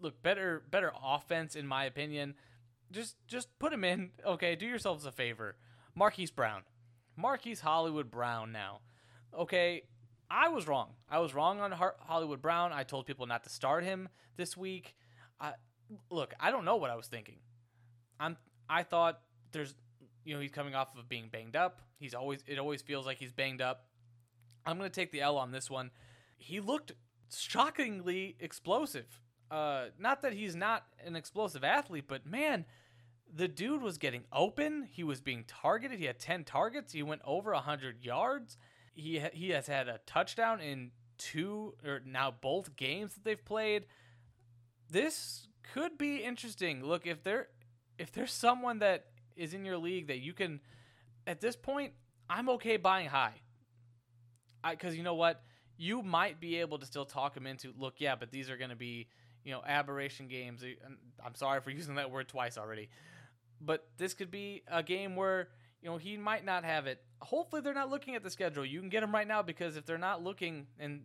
Look, 0.00 0.22
better 0.22 0.62
better 0.70 0.92
offense 1.02 1.56
in 1.56 1.66
my 1.66 1.84
opinion. 1.84 2.34
Just 2.90 3.16
just 3.26 3.48
put 3.58 3.72
him 3.72 3.84
in. 3.84 4.10
Okay, 4.24 4.56
do 4.56 4.66
yourselves 4.66 5.06
a 5.06 5.12
favor. 5.12 5.56
Marquise 5.94 6.30
Brown, 6.30 6.62
Marquise 7.16 7.60
Hollywood 7.60 8.10
Brown 8.10 8.52
now. 8.52 8.80
Okay, 9.36 9.82
I 10.30 10.48
was 10.48 10.66
wrong. 10.66 10.90
I 11.08 11.18
was 11.18 11.34
wrong 11.34 11.60
on 11.60 11.72
Hollywood 11.72 12.42
Brown. 12.42 12.72
I 12.72 12.82
told 12.82 13.06
people 13.06 13.26
not 13.26 13.44
to 13.44 13.50
start 13.50 13.84
him 13.84 14.08
this 14.36 14.56
week. 14.56 14.94
I, 15.40 15.52
look, 16.10 16.34
I 16.40 16.50
don't 16.50 16.64
know 16.64 16.76
what 16.76 16.90
I 16.90 16.96
was 16.96 17.06
thinking. 17.06 17.38
I'm 18.18 18.36
I 18.68 18.82
thought 18.82 19.20
there's 19.52 19.74
you 20.26 20.34
know, 20.34 20.40
he's 20.40 20.50
coming 20.50 20.74
off 20.74 20.96
of 20.98 21.08
being 21.08 21.28
banged 21.30 21.54
up. 21.54 21.80
He's 21.98 22.12
always 22.12 22.42
it 22.46 22.58
always 22.58 22.82
feels 22.82 23.06
like 23.06 23.18
he's 23.18 23.32
banged 23.32 23.62
up. 23.62 23.86
I'm 24.66 24.78
to 24.80 24.90
take 24.90 25.12
the 25.12 25.20
L 25.20 25.38
on 25.38 25.52
this 25.52 25.70
one. 25.70 25.92
He 26.36 26.60
looked 26.60 26.92
shockingly 27.32 28.36
explosive. 28.40 29.20
Uh 29.50 29.86
not 29.98 30.22
that 30.22 30.32
he's 30.32 30.56
not 30.56 30.84
an 31.04 31.14
explosive 31.14 31.62
athlete, 31.62 32.06
but 32.08 32.26
man, 32.26 32.64
the 33.32 33.46
dude 33.46 33.82
was 33.82 33.98
getting 33.98 34.24
open. 34.32 34.88
He 34.90 35.04
was 35.04 35.20
being 35.20 35.44
targeted. 35.46 36.00
He 36.00 36.06
had 36.06 36.18
10 36.18 36.42
targets. 36.44 36.92
He 36.92 37.04
went 37.04 37.22
over 37.24 37.52
100 37.52 38.04
yards. 38.04 38.56
He 38.94 39.20
ha- 39.20 39.30
he 39.32 39.50
has 39.50 39.68
had 39.68 39.86
a 39.88 40.00
touchdown 40.06 40.60
in 40.60 40.90
two 41.18 41.74
or 41.84 42.02
now 42.04 42.32
both 42.32 42.74
games 42.74 43.14
that 43.14 43.24
they've 43.24 43.44
played. 43.44 43.86
This 44.90 45.46
could 45.72 45.96
be 45.96 46.16
interesting. 46.18 46.84
Look, 46.84 47.06
if 47.06 47.22
there 47.22 47.48
if 47.96 48.10
there's 48.10 48.32
someone 48.32 48.80
that 48.80 49.06
is 49.36 49.54
in 49.54 49.64
your 49.64 49.78
league 49.78 50.08
that 50.08 50.18
you 50.18 50.32
can 50.32 50.60
at 51.26 51.40
this 51.40 51.56
point, 51.56 51.92
I'm 52.28 52.48
okay 52.50 52.76
buying 52.76 53.08
high. 53.08 53.34
Cuz 54.78 54.96
you 54.96 55.02
know 55.02 55.14
what? 55.14 55.42
You 55.76 56.02
might 56.02 56.40
be 56.40 56.56
able 56.56 56.78
to 56.78 56.86
still 56.86 57.04
talk 57.04 57.36
him 57.36 57.46
into 57.46 57.72
look, 57.78 57.94
yeah, 57.98 58.16
but 58.16 58.30
these 58.30 58.50
are 58.50 58.56
going 58.56 58.70
to 58.70 58.76
be, 58.76 59.08
you 59.44 59.52
know, 59.52 59.62
aberration 59.64 60.26
games. 60.26 60.64
Uh, 60.64 60.88
I'm 61.24 61.34
sorry 61.34 61.60
for 61.60 61.70
using 61.80 61.96
that 61.96 62.10
word 62.10 62.28
twice 62.28 62.58
already 62.58 62.88
but 63.60 63.86
this 63.96 64.14
could 64.14 64.30
be 64.30 64.62
a 64.68 64.82
game 64.82 65.16
where 65.16 65.48
you 65.82 65.88
know 65.88 65.96
he 65.96 66.16
might 66.16 66.44
not 66.44 66.64
have 66.64 66.86
it. 66.86 67.02
Hopefully, 67.20 67.62
they're 67.62 67.74
not 67.74 67.90
looking 67.90 68.14
at 68.14 68.22
the 68.22 68.30
schedule. 68.30 68.64
You 68.64 68.80
can 68.80 68.88
get 68.88 69.00
them 69.00 69.12
right 69.12 69.26
now 69.26 69.42
because 69.42 69.76
if 69.76 69.86
they're 69.86 69.98
not 69.98 70.22
looking, 70.22 70.66
and 70.78 71.02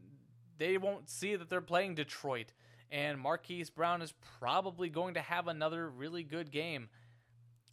they 0.58 0.78
won't 0.78 1.10
see 1.10 1.36
that 1.36 1.50
they're 1.50 1.62
playing 1.62 1.96
Detroit, 1.96 2.54
and 2.92 3.20
Marquise 3.20 3.70
Brown 3.70 4.02
is 4.02 4.14
probably 4.40 4.90
going 4.90 5.14
to 5.14 5.22
have 5.22 5.48
another 5.48 5.90
really 5.90 6.24
good 6.24 6.52
game. 6.52 6.90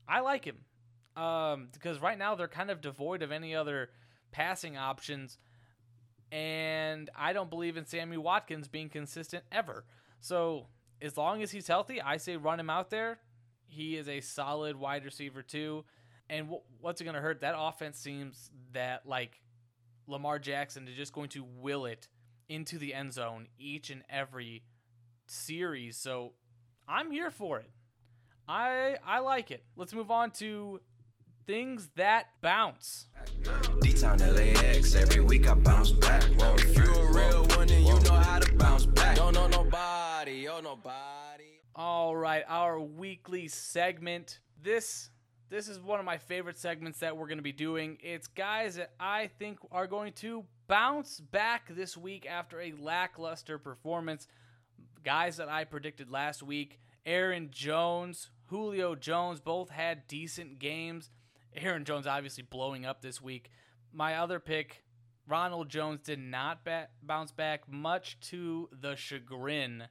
I 0.08 0.20
like 0.20 0.44
him 0.44 0.58
um, 1.16 1.68
because 1.72 2.00
right 2.00 2.18
now 2.18 2.34
they're 2.34 2.48
kind 2.48 2.70
of 2.70 2.80
devoid 2.80 3.22
of 3.22 3.30
any 3.30 3.54
other 3.54 3.90
passing 4.32 4.76
options, 4.76 5.38
and 6.32 7.10
I 7.16 7.32
don't 7.32 7.50
believe 7.50 7.76
in 7.76 7.86
Sammy 7.86 8.16
Watkins 8.16 8.68
being 8.68 8.88
consistent 8.88 9.44
ever. 9.52 9.84
So 10.20 10.66
as 11.02 11.16
long 11.16 11.42
as 11.42 11.50
he's 11.50 11.66
healthy, 11.66 12.00
I 12.00 12.16
say 12.16 12.36
run 12.36 12.58
him 12.58 12.70
out 12.70 12.90
there 12.90 13.18
he 13.68 13.96
is 13.96 14.08
a 14.08 14.20
solid 14.20 14.76
wide 14.76 15.04
receiver 15.04 15.42
too. 15.42 15.84
And 16.28 16.46
w- 16.46 16.62
what's 16.80 17.00
it 17.00 17.04
going 17.04 17.14
to 17.14 17.20
hurt? 17.20 17.40
That 17.40 17.54
offense 17.56 17.98
seems 17.98 18.50
that 18.72 19.06
like 19.06 19.40
Lamar 20.06 20.38
Jackson 20.38 20.88
is 20.88 20.96
just 20.96 21.12
going 21.12 21.28
to 21.30 21.44
will 21.44 21.84
it 21.84 22.08
into 22.48 22.78
the 22.78 22.94
end 22.94 23.12
zone 23.12 23.46
each 23.58 23.90
and 23.90 24.02
every 24.10 24.64
series. 25.26 25.96
So 25.96 26.32
I'm 26.88 27.10
here 27.10 27.30
for 27.30 27.58
it. 27.58 27.70
I 28.48 28.96
I 29.06 29.18
like 29.18 29.50
it. 29.50 29.62
Let's 29.76 29.92
move 29.92 30.10
on 30.10 30.30
to 30.32 30.80
things 31.46 31.90
that 31.96 32.28
bounce. 32.40 33.06
D-Town 33.82 34.18
LAX, 34.18 34.94
every 34.94 35.22
week 35.22 35.48
I 35.48 35.54
bounce 35.54 35.92
back. 35.92 36.24
if 36.24 36.76
you 36.76 36.94
a 36.94 37.12
real 37.12 37.44
one, 37.56 37.66
then 37.66 37.84
you 37.84 38.00
know 38.00 38.12
how 38.12 38.38
to 38.38 38.54
bounce 38.56 38.86
back. 38.86 39.16
Don't 39.16 39.34
know 39.34 39.48
nobody, 39.48 40.48
oh 40.48 40.60
nobody. 40.60 41.60
All 41.74 42.16
right, 42.16 42.42
our 42.48 42.80
weekly 42.80 43.48
segment. 43.48 44.40
This 44.62 45.10
this 45.50 45.68
is 45.68 45.78
one 45.78 45.98
of 45.98 46.06
my 46.06 46.16
favorite 46.16 46.58
segments 46.58 47.00
that 47.00 47.16
we're 47.16 47.28
going 47.28 47.38
to 47.38 47.42
be 47.42 47.52
doing. 47.52 47.98
It's 48.02 48.28
guys 48.28 48.76
that 48.76 48.92
I 48.98 49.28
think 49.38 49.58
are 49.70 49.86
going 49.86 50.14
to 50.14 50.44
bounce 50.68 51.20
back 51.20 51.74
this 51.74 51.96
week 51.96 52.26
after 52.26 52.60
a 52.60 52.72
lackluster 52.80 53.58
performance. 53.58 54.26
Guys 55.04 55.36
that 55.36 55.48
I 55.48 55.64
predicted 55.64 56.10
last 56.10 56.42
week, 56.42 56.80
Aaron 57.06 57.48
Jones, 57.50 58.28
Julio 58.48 58.94
Jones 58.94 59.40
both 59.40 59.70
had 59.70 60.06
decent 60.06 60.58
games. 60.58 61.10
Aaron 61.54 61.84
Jones 61.84 62.06
obviously 62.06 62.42
blowing 62.42 62.86
up 62.86 63.00
this 63.02 63.20
week. 63.20 63.50
My 63.92 64.16
other 64.16 64.38
pick, 64.38 64.84
Ronald 65.26 65.68
Jones 65.68 66.00
did 66.02 66.18
not 66.18 66.66
bounce 67.02 67.32
back 67.32 67.70
much 67.70 68.18
to 68.30 68.68
the 68.72 68.96
chagrin 68.96 69.84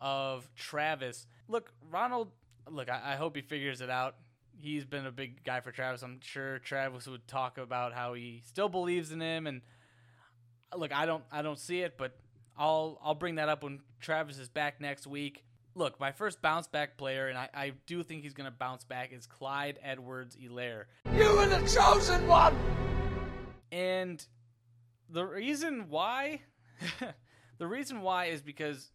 of 0.00 0.48
Travis. 0.54 1.26
Look, 1.48 1.72
Ronald, 1.90 2.30
look, 2.68 2.90
I, 2.90 3.12
I 3.12 3.16
hope 3.16 3.36
he 3.36 3.42
figures 3.42 3.80
it 3.80 3.90
out. 3.90 4.16
He's 4.56 4.84
been 4.84 5.06
a 5.06 5.12
big 5.12 5.42
guy 5.44 5.60
for 5.60 5.72
Travis. 5.72 6.02
I'm 6.02 6.20
sure 6.20 6.58
Travis 6.58 7.06
would 7.06 7.26
talk 7.26 7.58
about 7.58 7.92
how 7.92 8.14
he 8.14 8.42
still 8.46 8.68
believes 8.68 9.12
in 9.12 9.20
him 9.20 9.46
and 9.46 9.62
look, 10.76 10.92
I 10.92 11.06
don't 11.06 11.24
I 11.30 11.42
don't 11.42 11.58
see 11.58 11.80
it, 11.80 11.96
but 11.96 12.16
I'll 12.56 12.98
I'll 13.02 13.14
bring 13.14 13.36
that 13.36 13.48
up 13.48 13.62
when 13.62 13.80
Travis 14.00 14.38
is 14.38 14.48
back 14.48 14.80
next 14.80 15.06
week. 15.06 15.44
Look, 15.74 16.00
my 16.00 16.12
first 16.12 16.42
bounce 16.42 16.66
back 16.66 16.96
player, 16.96 17.28
and 17.28 17.38
I, 17.38 17.48
I 17.54 17.72
do 17.86 18.02
think 18.02 18.22
he's 18.22 18.34
gonna 18.34 18.50
bounce 18.50 18.84
back, 18.84 19.12
is 19.12 19.26
Clyde 19.26 19.78
Edwards 19.82 20.36
Helaire. 20.36 20.84
You 21.14 21.36
were 21.36 21.46
the 21.46 21.60
chosen 21.66 22.26
one! 22.26 22.56
And 23.72 24.24
the 25.08 25.24
reason 25.24 25.88
why 25.88 26.40
The 27.60 27.66
reason 27.66 28.00
why 28.00 28.24
is 28.26 28.40
because 28.40 28.90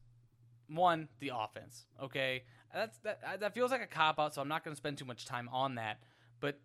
one, 0.68 1.08
the 1.20 1.32
offense. 1.36 1.86
Okay, 2.02 2.46
that's 2.74 2.98
that 3.00 3.40
that 3.40 3.54
feels 3.54 3.70
like 3.70 3.84
a 3.84 3.88
cop 3.88 4.20
out, 4.20 4.34
so 4.34 4.42
I'm 4.42 4.48
not 4.48 4.64
going 4.64 4.74
to 4.74 4.78
spend 4.78 4.98
too 4.98 5.06
much 5.06 5.26
time 5.26 5.48
on 5.54 5.76
that. 5.76 6.00
But 6.40 6.60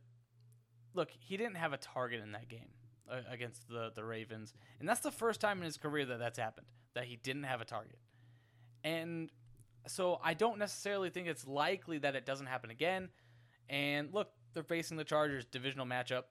look, 0.95 1.11
he 1.11 1.37
didn't 1.37 1.57
have 1.57 1.75
a 1.75 1.77
target 1.77 2.23
in 2.23 2.33
that 2.33 2.49
game 2.49 2.71
uh, 3.09 3.21
against 3.31 3.69
the 3.69 3.93
the 3.95 4.03
Ravens, 4.03 4.55
and 4.81 4.89
that's 4.89 5.01
the 5.01 5.11
first 5.11 5.43
time 5.43 5.59
in 5.59 5.65
his 5.65 5.77
career 5.77 6.07
that 6.07 6.19
that's 6.19 6.39
happened 6.39 6.69
that 6.95 7.05
he 7.05 7.17
didn't 7.17 7.45
have 7.45 7.61
a 7.61 7.67
target. 7.67 7.99
And 8.83 9.31
so 9.87 10.21
I 10.23 10.35
don't 10.35 10.59
necessarily 10.59 11.11
think 11.11 11.27
it's 11.29 11.47
likely 11.47 11.99
that 11.99 12.17
it 12.17 12.27
doesn't 12.27 12.47
happen 12.47 12.71
again. 12.71 13.09
And 13.69 14.13
look, 14.13 14.31
they're 14.55 14.63
facing 14.63 14.97
the 14.97 15.05
Chargers 15.05 15.45
divisional 15.45 15.87
matchup. 15.87 16.25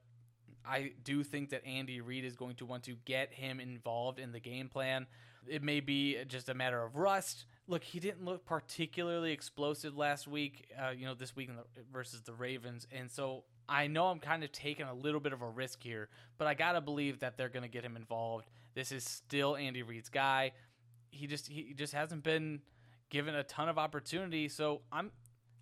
I 0.66 0.92
do 1.04 1.24
think 1.24 1.50
that 1.50 1.66
Andy 1.66 2.02
Reid 2.02 2.26
is 2.26 2.36
going 2.36 2.56
to 2.58 2.66
want 2.66 2.84
to 2.84 2.96
get 3.06 3.34
him 3.34 3.60
involved 3.60 4.20
in 4.20 4.32
the 4.32 4.40
game 4.40 4.68
plan. 4.68 5.08
It 5.48 5.64
may 5.64 5.80
be 5.80 6.18
just 6.28 6.50
a 6.50 6.54
matter 6.54 6.84
of 6.84 6.98
rust. 6.98 7.46
Look, 7.68 7.84
he 7.84 8.00
didn't 8.00 8.26
look 8.26 8.46
particularly 8.46 9.32
explosive 9.32 9.96
last 9.96 10.28
week, 10.28 10.70
uh, 10.80 10.90
you 10.90 11.06
know, 11.06 11.14
this 11.14 11.36
week 11.36 11.48
the, 11.48 11.82
versus 11.92 12.22
the 12.22 12.34
Ravens. 12.34 12.86
And 12.92 13.10
so 13.10 13.46
I 13.70 13.88
know 13.88 14.08
I'm 14.08 14.20
kind 14.20 14.44
of 14.44 14.52
taking 14.52 14.86
a 14.86 14.94
little 14.94 15.22
bit 15.22 15.32
of 15.34 15.42
a 15.42 15.48
risk 15.48 15.82
here, 15.82 16.10
but 16.38 16.48
I 16.48 16.56
got 16.56 16.74
to 16.74 16.82
believe 16.82 17.20
that 17.20 17.38
they're 17.38 17.50
going 17.50 17.64
to 17.64 17.70
get 17.70 17.86
him 17.86 17.96
involved. 17.96 18.50
This 18.76 18.92
is 18.92 19.04
still 19.04 19.56
Andy 19.56 19.82
Reid's 19.82 20.10
guy. 20.10 20.52
He 21.12 21.26
just 21.26 21.48
he 21.48 21.74
just 21.76 21.94
hasn't 21.94 22.24
been 22.24 22.62
given 23.10 23.36
a 23.36 23.44
ton 23.44 23.70
of 23.70 23.78
opportunity, 23.78 24.48
so 24.48 24.82
I'm 24.92 25.12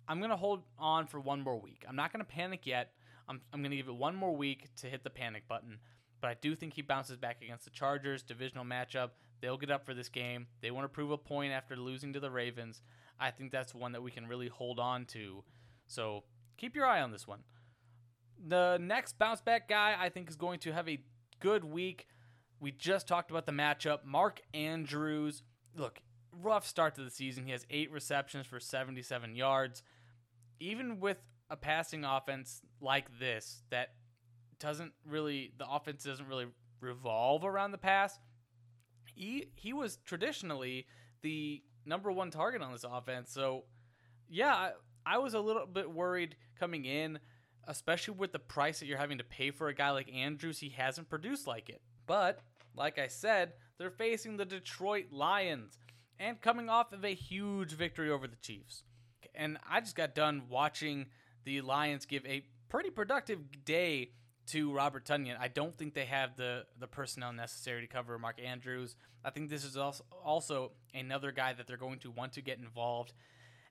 I'm 0.08 0.20
to 0.30 0.36
hold 0.36 0.62
on 0.78 1.06
for 1.06 1.20
one 1.20 1.42
more 1.42 1.60
week. 1.60 1.84
I'm 1.86 1.96
not 1.96 2.12
to 2.24 2.30
panic 2.30 2.66
yet. 2.66 2.92
I'm, 3.28 3.42
I'm 3.52 3.60
to 3.70 3.76
give 3.76 3.88
it 3.88 3.94
one 3.94 4.16
more 4.16 4.34
week 4.34 4.74
to 4.76 4.86
hit 4.86 5.04
the 5.04 5.10
panic 5.10 5.46
button. 5.46 5.80
But 6.20 6.28
I 6.28 6.36
do 6.40 6.56
think 6.56 6.72
he 6.72 6.82
bounces 6.82 7.18
back 7.18 7.42
against 7.42 7.64
the 7.64 7.70
Chargers, 7.70 8.22
divisional 8.22 8.64
matchup. 8.64 9.10
They'll 9.40 9.58
get 9.58 9.70
up 9.70 9.84
for 9.84 9.92
this 9.92 10.08
game. 10.08 10.46
They 10.62 10.70
want 10.70 10.84
to 10.84 10.88
prove 10.88 11.10
a 11.10 11.18
point 11.18 11.52
after 11.52 11.76
losing 11.76 12.14
to 12.14 12.20
the 12.20 12.30
Ravens. 12.30 12.80
I 13.20 13.30
think 13.30 13.52
that's 13.52 13.74
one 13.74 13.92
that 13.92 14.02
we 14.02 14.10
can 14.10 14.26
really 14.26 14.48
hold 14.48 14.80
on 14.80 15.04
to. 15.06 15.44
So 15.86 16.24
keep 16.56 16.74
your 16.74 16.86
eye 16.86 17.02
on 17.02 17.12
this 17.12 17.28
one. 17.28 17.40
The 18.46 18.78
next 18.80 19.18
bounce 19.18 19.40
back 19.40 19.68
guy 19.68 19.94
I 19.98 20.08
think 20.08 20.30
is 20.30 20.36
going 20.36 20.58
to 20.60 20.72
have 20.72 20.88
a 20.88 21.00
good 21.40 21.64
week. 21.64 22.06
We 22.60 22.72
just 22.72 23.06
talked 23.06 23.30
about 23.30 23.46
the 23.46 23.52
matchup. 23.52 24.04
Mark 24.04 24.40
Andrews. 24.54 25.42
Look, 25.76 26.00
rough 26.42 26.66
start 26.66 26.94
to 26.96 27.02
the 27.02 27.10
season. 27.10 27.44
He 27.44 27.52
has 27.52 27.66
eight 27.70 27.90
receptions 27.90 28.46
for 28.46 28.60
77 28.60 29.34
yards. 29.34 29.82
Even 30.60 31.00
with 31.00 31.18
a 31.50 31.56
passing 31.56 32.04
offense 32.04 32.60
like 32.80 33.18
this 33.18 33.62
that 33.70 33.90
doesn't 34.60 34.92
really 35.06 35.52
the 35.56 35.66
offense 35.68 36.04
doesn't 36.04 36.26
really 36.26 36.46
revolve 36.80 37.44
around 37.44 37.72
the 37.72 37.78
pass. 37.78 38.18
He 39.14 39.50
he 39.54 39.72
was 39.72 39.98
traditionally 40.04 40.86
the 41.22 41.62
number 41.84 42.12
one 42.12 42.30
target 42.30 42.62
on 42.62 42.72
this 42.72 42.84
offense. 42.84 43.32
So 43.32 43.64
yeah, 44.28 44.54
I, 44.54 44.70
I 45.06 45.18
was 45.18 45.34
a 45.34 45.40
little 45.40 45.66
bit 45.66 45.90
worried 45.90 46.36
coming 46.58 46.84
in, 46.84 47.18
especially 47.66 48.14
with 48.14 48.32
the 48.32 48.38
price 48.38 48.80
that 48.80 48.86
you're 48.86 48.98
having 48.98 49.18
to 49.18 49.24
pay 49.24 49.50
for 49.50 49.68
a 49.68 49.74
guy 49.74 49.90
like 49.90 50.12
Andrews. 50.12 50.58
He 50.58 50.70
hasn't 50.70 51.08
produced 51.08 51.46
like 51.46 51.68
it. 51.68 51.80
But 52.06 52.40
like 52.74 52.98
I 52.98 53.08
said, 53.08 53.54
they're 53.78 53.90
facing 53.90 54.36
the 54.36 54.44
Detroit 54.44 55.06
Lions 55.10 55.78
and 56.18 56.40
coming 56.40 56.68
off 56.68 56.92
of 56.92 57.04
a 57.04 57.14
huge 57.14 57.72
victory 57.72 58.10
over 58.10 58.26
the 58.26 58.36
Chiefs. 58.36 58.82
And 59.34 59.58
I 59.68 59.80
just 59.80 59.96
got 59.96 60.14
done 60.14 60.42
watching 60.48 61.06
the 61.44 61.60
Lions 61.60 62.06
give 62.06 62.26
a 62.26 62.44
pretty 62.68 62.90
productive 62.90 63.64
day 63.64 64.10
to 64.48 64.72
Robert 64.72 65.04
Tonyan. 65.04 65.36
I 65.38 65.48
don't 65.48 65.76
think 65.76 65.94
they 65.94 66.06
have 66.06 66.36
the 66.36 66.64
the 66.78 66.86
personnel 66.86 67.32
necessary 67.32 67.82
to 67.82 67.86
cover 67.86 68.18
Mark 68.18 68.40
Andrews. 68.42 68.96
I 69.24 69.30
think 69.30 69.50
this 69.50 69.64
is 69.64 69.76
also 69.76 70.04
also 70.24 70.72
another 70.94 71.32
guy 71.32 71.52
that 71.52 71.66
they're 71.66 71.76
going 71.76 71.98
to 72.00 72.10
want 72.10 72.32
to 72.34 72.42
get 72.42 72.58
involved. 72.58 73.12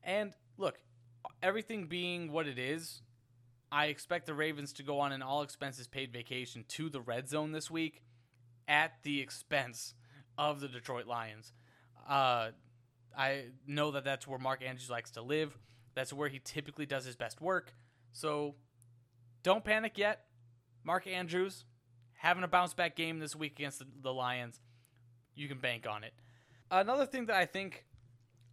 And 0.04 0.34
look, 0.58 0.80
everything 1.42 1.88
being 1.88 2.32
what 2.32 2.48
it 2.48 2.60
is, 2.60 3.02
I 3.72 3.88
expect 3.88 4.28
the 4.28 4.34
Ravens 4.34 4.72
to 4.74 4.84
go 4.84 5.00
on 5.00 5.12
an 5.12 5.22
all 5.22 5.42
expenses 5.42 5.88
paid 5.88 6.14
vacation 6.14 6.64
to 6.70 6.90
the 6.90 7.02
red 7.02 7.28
zone 7.28 7.52
this 7.52 7.72
week 7.72 8.04
at 8.68 8.94
the 9.04 9.20
expense 9.20 9.96
of 10.38 10.60
the 10.60 10.68
Detroit 10.68 11.08
Lions. 11.08 11.54
Uh, 12.08 12.50
I 13.18 13.46
know 13.66 13.92
that 13.92 14.04
that's 14.04 14.28
where 14.28 14.40
Mark 14.40 14.64
Andrews 14.64 14.90
likes 14.90 15.12
to 15.12 15.22
live. 15.22 15.58
That's 15.96 16.14
where 16.14 16.30
he 16.30 16.40
typically 16.44 16.86
does 16.86 17.06
his 17.06 17.16
best 17.16 17.42
work. 17.42 17.74
So 18.12 18.56
don't 19.44 19.64
panic 19.64 19.98
yet. 19.98 20.26
Mark 20.84 21.08
Andrews 21.08 21.66
having 22.14 22.44
a 22.44 22.48
bounce 22.48 22.74
back 22.74 22.96
game 22.96 23.20
this 23.20 23.36
week 23.36 23.60
against 23.60 23.80
the, 23.80 23.86
the 24.02 24.14
Lions. 24.14 24.60
You 25.36 25.48
can 25.48 25.60
bank 25.60 25.86
on 25.90 26.04
it. 26.04 26.14
Another 26.70 27.06
thing 27.06 27.26
that 27.28 27.36
I 27.36 27.46
think 27.46 27.86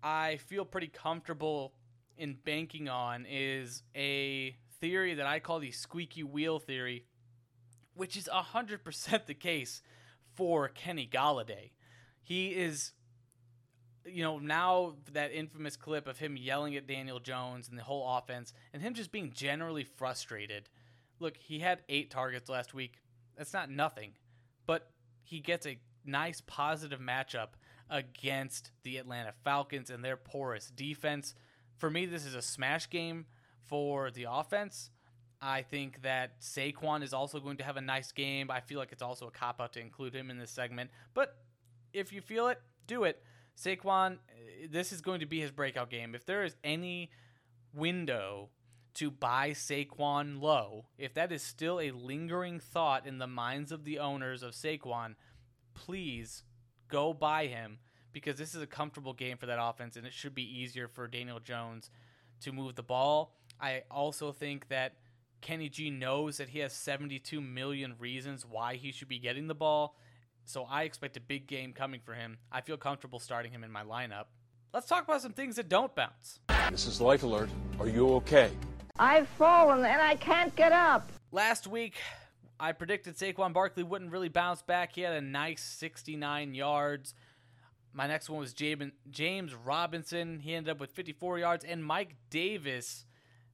I 0.03 0.37
feel 0.37 0.65
pretty 0.65 0.89
comfortable 0.89 1.75
in 2.17 2.37
banking 2.45 2.89
on 2.89 3.27
is 3.29 3.83
a 3.95 4.57
theory 4.81 5.15
that 5.15 5.27
I 5.27 5.41
call 5.41 5.61
the 5.61 5.71
squeaky 5.71 6.23
wheel 6.23 6.59
theory, 6.59 7.07
which 7.95 8.17
is 8.17 8.29
100% 8.33 9.27
the 9.27 9.35
case 9.35 9.83
for 10.35 10.69
Kenny 10.69 11.09
Golladay. 11.11 11.71
He 12.23 12.49
is 12.49 12.93
you 14.07 14.23
know, 14.23 14.39
now 14.39 14.95
that 15.13 15.33
infamous 15.33 15.77
clip 15.77 16.07
of 16.07 16.19
him 16.19 16.37
yelling 16.37 16.77
at 16.77 16.87
Daniel 16.87 17.21
Jones 17.21 17.69
and 17.69 17.79
the 17.79 17.83
whole 17.83 18.19
offense 18.19 18.53
and 18.73 18.83
him 18.83 18.95
just 18.95 19.13
being 19.13 19.33
generally 19.33 19.85
frustrated. 19.85 20.69
Look, 21.21 21.37
he 21.37 21.61
had 21.61 21.83
eight 21.89 22.11
targets 22.11 22.49
last 22.49 22.75
week. 22.75 23.03
That's 23.37 23.53
not 23.53 23.71
nothing. 23.71 24.13
But 24.67 24.91
he 25.23 25.41
gets 25.41 25.67
a 25.67 25.79
nice 26.05 26.43
positive 26.47 27.01
matchup 27.01 27.49
against 27.91 28.71
the 28.83 28.97
Atlanta 28.99 29.33
Falcons 29.45 29.91
and 29.91 30.05
their 30.05 30.17
porous 30.17 30.71
defense. 30.71 31.35
For 31.77 31.91
me, 31.91 32.07
this 32.07 32.25
is 32.25 32.35
a 32.35 32.43
smash 32.43 32.91
game 32.91 33.27
for 33.67 34.11
the 34.11 34.27
offense. 34.31 34.91
I 35.41 35.63
think 35.63 36.03
that 36.03 36.41
Saquon 36.41 37.03
is 37.03 37.13
also 37.13 37.39
going 37.41 37.59
to 37.59 37.65
have 37.65 37.77
a 37.77 37.83
nice 37.83 38.13
game. 38.13 38.51
I 38.51 38.61
feel 38.61 38.79
like 38.79 38.93
it's 38.93 39.03
also 39.03 39.27
a 39.27 39.31
cop 39.31 39.61
out 39.61 39.75
to 39.75 39.81
include 39.81 40.15
him 40.15 40.31
in 40.31 40.39
this 40.39 40.51
segment. 40.51 40.91
But 41.13 41.37
if 41.93 42.13
you 42.13 42.21
feel 42.21 42.49
it, 42.49 42.61
do 42.87 43.05
it. 43.05 43.23
Saquon, 43.57 44.19
this 44.69 44.93
is 44.93 45.01
going 45.01 45.21
to 45.21 45.27
be 45.27 45.41
his 45.41 45.51
breakout 45.51 45.91
game. 45.91 46.15
If 46.15 46.27
there 46.27 46.45
is 46.45 46.57
any 46.65 47.11
window 47.73 48.51
to 48.95 49.11
buy 49.11 49.51
Saquon 49.51 50.41
low, 50.41 50.87
if 50.99 51.15
that 51.15 51.33
is 51.33 51.43
still 51.43 51.81
a 51.81 51.91
lingering 51.91 52.61
thought 52.61 53.07
in 53.07 53.19
the 53.19 53.27
minds 53.27 53.73
of 53.73 53.85
the 53.85 53.99
owners 53.99 54.43
of 54.43 54.53
Saquon, 54.53 55.15
please 55.75 56.45
go 56.89 57.13
buy 57.13 57.47
him 57.47 57.79
because 58.13 58.37
this 58.37 58.55
is 58.55 58.63
a 58.63 58.67
comfortable 58.67 59.13
game 59.13 59.37
for 59.37 59.47
that 59.47 59.59
offense 59.61 59.97
and 59.97 60.07
it 60.07 60.13
should 60.13 60.35
be 60.35 60.61
easier 60.61 60.87
for 60.87 61.09
Daniel 61.09 61.41
Jones 61.41 61.91
to 62.41 62.53
move 62.53 62.77
the 62.77 62.83
ball. 62.83 63.35
I 63.61 63.83
also 63.91 64.33
think 64.33 64.69
that 64.69 64.95
Kenny 65.41 65.69
G 65.69 65.91
knows 65.91 66.39
that 66.39 66.51
he 66.51 66.61
has 66.61 66.73
72 66.73 67.41
million 67.41 67.95
reasons 67.99 68.47
why 68.47 68.77
he 68.77 68.93
should 68.93 69.09
be 69.09 69.19
getting 69.19 69.49
the 69.49 69.55
ball 69.55 69.97
so 70.45 70.67
I 70.71 70.83
expect 70.85 71.17
a 71.17 71.21
big 71.21 71.47
game 71.47 71.73
coming 71.73 72.01
for 72.05 72.15
him. 72.15 72.39
I 72.53 72.61
feel 72.61 72.77
comfortable 72.77 73.19
starting 73.19 73.53
him 73.53 73.65
in 73.65 73.71
my 73.71 73.83
lineup. 73.83 74.25
Let's 74.73 74.87
talk 74.87 75.05
about 75.05 75.23
some 75.23 75.33
things 75.33 75.57
that 75.57 75.69
don't 75.69 75.95
bounce. 75.95 76.41
This 76.71 76.87
is 76.87 77.01
Life 77.01 77.23
Alert. 77.23 77.51
Are 77.79 77.89
you 77.89 78.09
okay? 78.15 78.51
I've 78.99 79.29
fallen 79.29 79.85
and 79.85 80.03
I 80.03 80.17
can't 80.17 80.55
get 80.57 80.73
up. 80.73 81.11
Last 81.33 81.67
week, 81.67 81.95
I 82.61 82.73
predicted 82.73 83.17
Saquon 83.17 83.53
Barkley 83.53 83.83
wouldn't 83.83 84.13
really 84.13 84.29
bounce 84.29 84.63
back. 84.63 84.95
He 84.95 85.01
had 85.01 85.15
a 85.15 85.21
nice 85.21 85.63
69 85.63 86.55
yards. 86.55 87.15
My 87.93 88.07
next 88.07 88.29
one 88.29 88.41
was 88.41 88.53
James 88.53 89.55
Robinson. 89.55 90.41
He 90.41 90.55
ended 90.55 90.71
up 90.71 90.81
with 90.81 90.91
54 90.91 91.39
yards. 91.39 91.65
And 91.65 91.85
Mike 91.85 92.17
Davis 92.31 93.05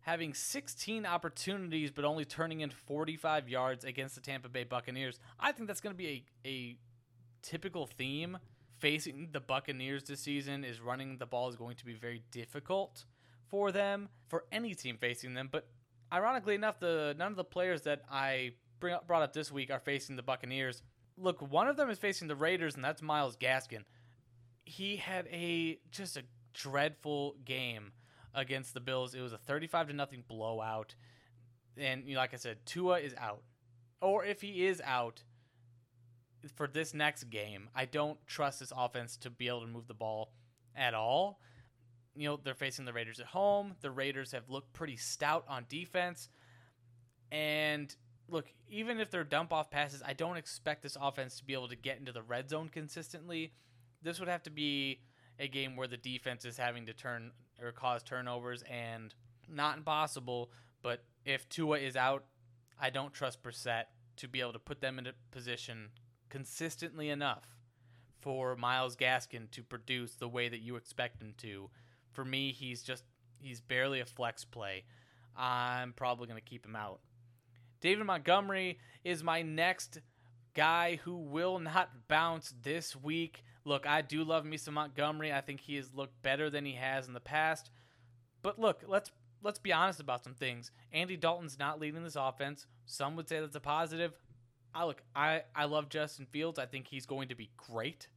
having 0.03 0.35
16 0.35 1.07
opportunities 1.07 1.91
but 1.91 2.05
only 2.05 2.25
turning 2.25 2.61
in 2.61 2.71
45 2.71 3.49
yards 3.49 3.85
against 3.85 4.15
the 4.15 4.21
Tampa 4.21 4.49
Bay 4.49 4.65
Buccaneers. 4.65 5.19
I 5.39 5.53
think 5.53 5.69
that's 5.69 5.81
going 5.81 5.95
to 5.95 5.99
be 5.99 6.25
a, 6.45 6.49
a 6.49 6.77
typical 7.43 7.87
theme 7.87 8.39
facing 8.79 9.29
the 9.33 9.41
Buccaneers 9.41 10.05
this 10.05 10.21
season 10.21 10.65
is 10.65 10.81
running 10.81 11.19
the 11.19 11.27
ball 11.27 11.49
is 11.49 11.57
going 11.57 11.77
to 11.77 11.85
be 11.85 11.93
very 11.93 12.23
difficult 12.31 13.05
for 13.49 13.73
them 13.73 14.09
for 14.29 14.45
any 14.51 14.75
team 14.75 14.97
facing 14.97 15.35
them, 15.35 15.49
but 15.51 15.69
ironically 16.13 16.55
enough 16.55 16.81
the 16.81 17.15
none 17.19 17.33
of 17.33 17.37
the 17.37 17.45
players 17.45 17.83
that 17.83 18.03
I 18.11 18.53
bring 18.79 18.95
up, 18.95 19.07
brought 19.07 19.23
up 19.23 19.33
this 19.33 19.53
week 19.53 19.71
are 19.71 19.81
facing 19.81 20.17
the 20.17 20.23
Buccaneers. 20.23 20.83
Look, 21.19 21.43
one 21.43 21.69
of 21.69 21.77
them 21.77 21.91
is 21.91 21.99
facing 21.99 22.29
the 22.29 22.37
Raiders 22.37 22.75
and 22.75 22.85
that's 22.85 23.03
Myles 23.03 23.37
Gaskin. 23.37 23.85
He 24.65 24.97
had 24.97 25.27
a 25.27 25.79
just 25.91 26.17
a 26.17 26.23
dreadful 26.55 27.37
game 27.45 27.93
against 28.35 28.75
the 28.75 28.81
Bills. 28.81 29.15
It 29.15 29.21
was 29.21 29.33
a 29.33 29.39
35 29.39 29.89
to 29.89 29.93
nothing 29.93 30.25
blowout. 30.27 30.95
And 31.77 32.05
you 32.07 32.15
know, 32.15 32.21
like 32.21 32.35
I 32.35 32.37
said, 32.37 32.59
Tua 32.67 32.99
is 32.99 33.15
out. 33.19 33.43
Or 34.01 34.25
if 34.25 34.41
he 34.41 34.67
is 34.67 34.81
out 34.85 35.23
for 36.55 36.67
this 36.67 36.95
next 36.95 37.25
game, 37.25 37.69
I 37.75 37.85
don't 37.85 38.19
trust 38.27 38.61
this 38.61 38.73
offense 38.77 39.17
to 39.19 39.31
be 39.31 39.49
able 39.49 39.63
to 39.63 39.67
move 39.67 39.87
the 39.87 39.95
ball 39.95 40.33
at 40.75 40.95
all. 40.95 41.41
You 42.17 42.29
know, 42.29 42.41
they're 42.43 42.55
facing 42.55 42.87
the 42.87 42.93
Raiders 42.93 43.21
at 43.21 43.27
home. 43.27 43.75
The 43.81 43.91
Raiders 43.91 44.33
have 44.33 44.49
looked 44.49 44.73
pretty 44.73 44.97
stout 44.97 45.45
on 45.49 45.67
defense. 45.69 46.29
And 47.31 47.95
look, 48.29 48.47
even 48.69 48.99
if 49.01 49.11
they're 49.11 49.23
dump 49.23 49.53
off 49.53 49.71
passes, 49.71 50.03
I 50.05 50.15
don't 50.15 50.37
expect 50.37 50.83
this 50.83 50.97
offense 51.01 51.37
to 51.39 51.45
be 51.45 51.53
able 51.53 51.69
to 51.69 51.77
get 51.77 51.99
into 51.99 52.13
the 52.13 52.23
red 52.23 52.49
zone 52.49 52.69
consistently 52.69 53.53
this 54.03 54.19
would 54.19 54.29
have 54.29 54.43
to 54.45 54.51
be 54.51 55.01
a 55.39 55.49
game 55.49 55.77
where 55.77 55.89
the 55.89 55.97
defense 55.97 56.45
is 56.45 56.57
having 56.57 56.87
to 56.87 56.93
turn 56.93 57.33
or 57.63 57.73
cause 57.73 58.03
turnovers 58.03 58.63
and 58.71 59.15
not 59.49 59.77
impossible, 59.77 60.51
but 60.83 61.05
if 61.25 61.49
Tua 61.49 61.79
is 61.79 61.97
out, 61.97 62.25
I 62.81 62.91
don't 62.91 63.13
trust 63.13 63.43
Brissett 63.43 63.85
to 64.17 64.29
be 64.29 64.41
able 64.41 64.53
to 64.53 64.59
put 64.59 64.81
them 64.81 64.99
into 64.99 65.13
position 65.31 65.91
consistently 66.29 67.11
enough 67.11 67.45
for 68.21 68.57
Myles 68.57 68.97
Gaskin 68.97 69.51
to 69.51 69.63
produce 69.63 70.15
the 70.15 70.29
way 70.29 70.49
that 70.49 70.61
you 70.61 70.77
expect 70.77 71.21
him 71.21 71.35
to. 71.39 71.71
For 72.13 72.25
me, 72.25 72.53
he's 72.53 72.83
just 72.83 73.05
he's 73.41 73.61
barely 73.61 74.01
a 74.01 74.07
flex 74.07 74.45
play. 74.45 74.85
I'm 75.37 75.93
probably 75.93 76.27
going 76.27 76.41
to 76.41 76.49
keep 76.49 76.65
him 76.65 76.77
out. 76.77 77.01
David 77.81 78.05
Montgomery 78.05 78.79
is 79.05 79.25
my 79.25 79.43
next 79.43 80.01
guy 80.55 81.01
who 81.05 81.17
will 81.17 81.59
not 81.59 82.09
bounce 82.09 82.53
this 82.63 82.95
week. 82.95 83.43
Look, 83.65 83.87
I 83.87 84.03
do 84.03 84.25
love 84.25 84.45
me 84.45 84.57
some 84.57 84.75
Montgomery. 84.75 85.33
I 85.33 85.41
think 85.41 85.61
he 85.61 85.77
has 85.77 85.95
looked 85.95 86.23
better 86.23 86.49
than 86.51 86.65
he 86.65 86.73
has 86.75 87.07
in 87.07 87.15
the 87.15 87.21
past. 87.21 87.71
But 88.43 88.59
look, 88.59 88.83
let's 88.87 89.11
let's 89.43 89.59
be 89.59 89.73
honest 89.73 90.01
about 90.01 90.25
some 90.25 90.35
things. 90.35 90.71
Andy 90.93 91.17
Dalton's 91.17 91.59
not 91.59 91.81
leading 91.81 92.03
this 92.03 92.17
offense. 92.17 92.67
Some 92.87 93.17
would 93.17 93.29
say 93.29 93.41
that's 93.41 93.57
a 93.57 93.61
positive. 93.61 94.13
I 94.75 94.85
look, 94.85 95.03
I 95.15 95.43
I 95.55 95.67
love 95.67 95.89
Justin 95.89 96.27
Fields. 96.27 96.59
I 96.59 96.67
think 96.67 96.87
he's 96.87 97.07
going 97.07 97.29
to 97.29 97.35
be 97.35 97.51
great. 97.57 98.09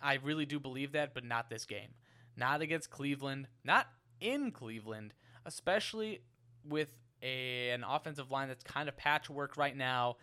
I 0.00 0.18
really 0.22 0.46
do 0.46 0.58
believe 0.58 0.92
that, 0.92 1.14
but 1.14 1.24
not 1.24 1.48
this 1.48 1.64
game. 1.64 1.94
Not 2.36 2.60
against 2.60 2.90
Cleveland, 2.90 3.48
not 3.64 3.86
in 4.20 4.50
Cleveland, 4.50 5.14
especially 5.46 6.22
with 6.64 6.92
a, 7.22 7.70
an 7.70 7.84
offensive 7.84 8.30
line 8.30 8.48
that's 8.48 8.64
kind 8.64 8.88
of 8.88 8.96
patchwork 8.96 9.56
right 9.56 9.76
now. 9.76 10.16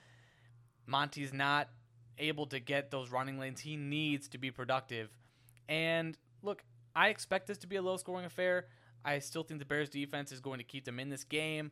Monty's 0.85 1.33
not 1.33 1.69
able 2.19 2.45
to 2.47 2.59
get 2.59 2.91
those 2.91 3.11
running 3.11 3.39
lanes 3.39 3.59
he 3.59 3.75
needs 3.75 4.27
to 4.29 4.37
be 4.37 4.51
productive. 4.51 5.09
And 5.67 6.17
look, 6.41 6.63
I 6.95 7.09
expect 7.09 7.47
this 7.47 7.57
to 7.59 7.67
be 7.67 7.75
a 7.77 7.81
low 7.81 7.97
scoring 7.97 8.25
affair. 8.25 8.67
I 9.05 9.19
still 9.19 9.43
think 9.43 9.59
the 9.59 9.65
Bears 9.65 9.89
defense 9.89 10.31
is 10.31 10.39
going 10.39 10.57
to 10.59 10.63
keep 10.63 10.85
them 10.85 10.99
in 10.99 11.09
this 11.09 11.23
game. 11.23 11.71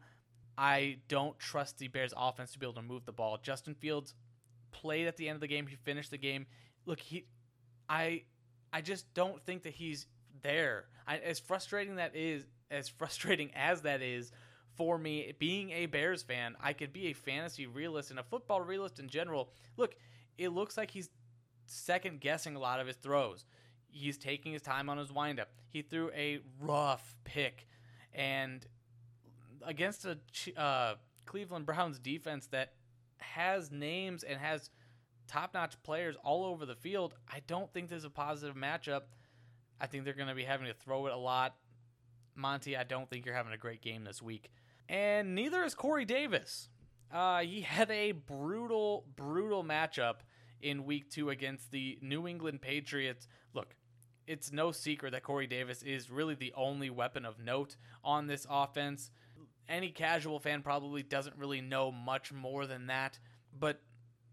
I 0.58 0.98
don't 1.08 1.38
trust 1.38 1.78
the 1.78 1.88
Bears 1.88 2.14
offense 2.16 2.52
to 2.54 2.60
be 2.60 2.66
able 2.66 2.76
to 2.76 2.82
move 2.82 3.06
the 3.06 3.12
ball. 3.12 3.38
Justin 3.42 3.76
Fields 3.76 4.16
played 4.72 5.08
at 5.08 5.18
the 5.18 5.28
end 5.28 5.36
of 5.36 5.42
the 5.42 5.48
game. 5.48 5.68
He 5.68 5.76
finished 5.76 6.12
the 6.12 6.18
game. 6.18 6.46
Look, 6.86 7.00
he 7.00 7.26
I 7.90 8.24
I 8.74 8.82
just 8.82 9.14
don't 9.14 9.42
think 9.42 9.64
that 9.64 9.74
he's 9.74 10.08
there. 10.42 10.86
I, 11.08 11.18
as 11.18 11.40
frustrating 11.40 11.96
that 11.96 12.16
is, 12.16 12.46
as 12.72 12.90
frustrating 12.90 13.52
as 13.56 13.82
that 13.82 14.02
is 14.02 14.32
for 14.76 14.98
me, 14.98 15.34
being 15.40 15.72
a 15.72 15.88
Bears 15.88 16.22
fan, 16.22 16.56
I 16.60 16.74
could 16.74 16.94
be 16.94 17.08
a 17.08 17.14
fantasy 17.14 17.66
realist 17.66 18.12
and 18.12 18.20
a 18.20 18.24
football 18.24 18.62
realist 18.62 19.00
in 19.00 19.10
general. 19.10 19.50
Look, 19.76 19.96
it 20.38 20.50
looks 20.50 20.78
like 20.78 20.92
he's 20.92 21.10
second 21.66 22.22
guessing 22.22 22.56
a 22.56 22.60
lot 22.60 22.80
of 22.80 22.88
his 22.88 22.96
throws. 22.96 23.46
He's 23.90 24.18
taking 24.18 24.54
his 24.54 24.62
time 24.62 24.90
on 24.90 24.98
his 24.98 25.12
windup. 25.12 25.50
He 25.70 25.82
threw 25.82 26.12
a 26.12 26.40
rough 26.62 27.16
pick, 27.24 27.68
and 28.14 28.66
against 29.66 30.06
a 30.06 30.18
uh, 30.60 30.96
Cleveland 31.26 31.66
Browns 31.66 32.00
defense 32.00 32.48
that 32.48 32.74
has 33.18 33.72
names 33.72 34.24
and 34.24 34.40
has 34.40 34.70
top-notch 35.28 35.82
players 35.84 36.16
all 36.24 36.46
over 36.46 36.66
the 36.66 36.76
field, 36.76 37.14
I 37.28 37.42
don't 37.48 37.72
think 37.74 37.90
there's 37.90 38.06
a 38.06 38.10
positive 38.10 38.56
matchup. 38.56 39.02
I 39.80 39.88
think 39.88 40.06
they're 40.06 40.14
going 40.14 40.30
to 40.30 40.36
be 40.36 40.44
having 40.44 40.68
to 40.68 40.74
throw 40.74 41.08
it 41.08 41.14
a 41.14 41.18
lot. 41.18 41.56
Monty, 42.36 42.78
I 42.78 42.84
don't 42.84 43.10
think 43.10 43.26
you're 43.26 43.36
having 43.36 43.54
a 43.54 43.58
great 43.58 43.82
game 43.82 44.04
this 44.04 44.22
week. 44.22 44.50
And 44.88 45.36
neither 45.36 45.64
is 45.64 45.76
Corey 45.76 46.06
Davis. 46.06 46.70
Uh, 47.12 47.40
he 47.40 47.62
had 47.62 47.90
a 47.90 48.12
brutal, 48.12 49.06
brutal 49.16 49.64
matchup 49.64 50.16
in 50.62 50.86
week 50.86 51.10
two 51.10 51.30
against 51.30 51.72
the 51.72 51.98
New 52.02 52.28
England 52.28 52.62
Patriots. 52.62 53.28
Look, 53.54 53.76
it's 54.26 54.52
no 54.52 54.72
secret 54.72 55.12
that 55.12 55.24
Corey 55.24 55.48
Davis 55.48 55.84
is 55.84 56.10
really 56.12 56.36
the 56.36 56.54
only 56.56 56.90
weapon 56.90 57.26
of 57.26 57.40
note 57.40 57.78
on 58.04 58.28
this 58.28 58.46
offense. 58.50 59.12
Any 59.70 59.90
casual 59.90 60.40
fan 60.40 60.62
probably 60.62 61.04
doesn't 61.04 61.38
really 61.38 61.62
know 61.62 61.92
much 61.92 62.34
more 62.34 62.66
than 62.66 62.88
that, 62.88 63.20
but 63.58 63.82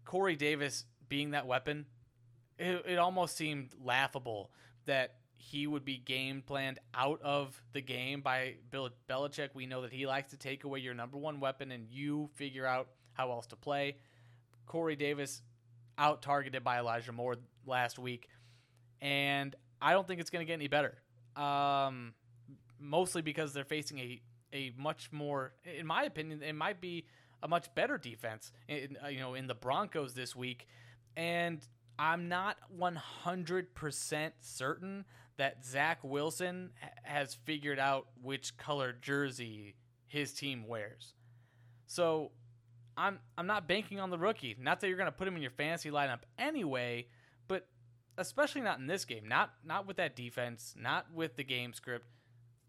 Corey 0.03 0.35
Davis 0.35 0.85
being 1.07 1.31
that 1.31 1.47
weapon, 1.47 1.85
it, 2.57 2.83
it 2.87 2.97
almost 2.97 3.35
seemed 3.35 3.69
laughable 3.81 4.51
that 4.85 5.15
he 5.37 5.67
would 5.67 5.85
be 5.85 5.97
game 5.97 6.41
planned 6.45 6.79
out 6.93 7.21
of 7.21 7.61
the 7.73 7.81
game 7.81 8.21
by 8.21 8.55
Bill 8.71 8.89
Belichick. 9.09 9.49
We 9.53 9.65
know 9.65 9.81
that 9.81 9.93
he 9.93 10.07
likes 10.07 10.31
to 10.31 10.37
take 10.37 10.63
away 10.63 10.79
your 10.79 10.93
number 10.93 11.17
one 11.17 11.39
weapon 11.39 11.71
and 11.71 11.87
you 11.89 12.29
figure 12.35 12.65
out 12.65 12.87
how 13.13 13.31
else 13.31 13.45
to 13.47 13.55
play. 13.55 13.97
Corey 14.65 14.95
Davis 14.95 15.41
out 15.97 16.21
targeted 16.21 16.63
by 16.63 16.79
Elijah 16.79 17.11
Moore 17.11 17.35
last 17.65 17.99
week, 17.99 18.29
and 19.01 19.55
I 19.81 19.93
don't 19.93 20.07
think 20.07 20.19
it's 20.19 20.29
going 20.29 20.45
to 20.45 20.47
get 20.47 20.53
any 20.53 20.67
better. 20.67 20.97
Um, 21.35 22.13
mostly 22.79 23.21
because 23.21 23.53
they're 23.53 23.63
facing 23.63 23.99
a 23.99 24.21
a 24.53 24.71
much 24.77 25.11
more, 25.11 25.53
in 25.65 25.85
my 25.85 26.03
opinion, 26.03 26.41
it 26.41 26.55
might 26.55 26.79
be 26.79 27.05
a 27.43 27.47
much 27.47 27.73
better 27.75 27.97
defense. 27.97 28.53
In, 28.67 28.97
you 29.09 29.19
know, 29.19 29.33
in 29.33 29.47
the 29.47 29.53
Broncos 29.53 30.13
this 30.13 30.35
week, 30.35 30.67
and 31.17 31.59
I'm 31.99 32.29
not 32.29 32.57
100% 32.77 34.31
certain 34.39 35.05
that 35.37 35.65
Zach 35.65 35.99
Wilson 36.03 36.71
has 37.03 37.33
figured 37.33 37.79
out 37.79 38.07
which 38.21 38.57
color 38.57 38.93
jersey 38.93 39.75
his 40.07 40.33
team 40.33 40.67
wears. 40.67 41.13
So 41.87 42.31
I'm 42.97 43.19
I'm 43.37 43.47
not 43.47 43.67
banking 43.67 43.99
on 43.99 44.09
the 44.09 44.17
rookie. 44.17 44.55
Not 44.59 44.79
that 44.79 44.87
you're 44.87 44.97
going 44.97 45.07
to 45.07 45.11
put 45.11 45.27
him 45.27 45.35
in 45.35 45.41
your 45.41 45.51
fantasy 45.51 45.91
lineup 45.91 46.19
anyway, 46.37 47.07
but 47.47 47.67
especially 48.17 48.61
not 48.61 48.79
in 48.79 48.87
this 48.87 49.05
game. 49.05 49.27
Not 49.27 49.51
not 49.63 49.85
with 49.87 49.97
that 49.97 50.15
defense, 50.15 50.73
not 50.77 51.07
with 51.13 51.35
the 51.35 51.43
game 51.43 51.73
script. 51.73 52.07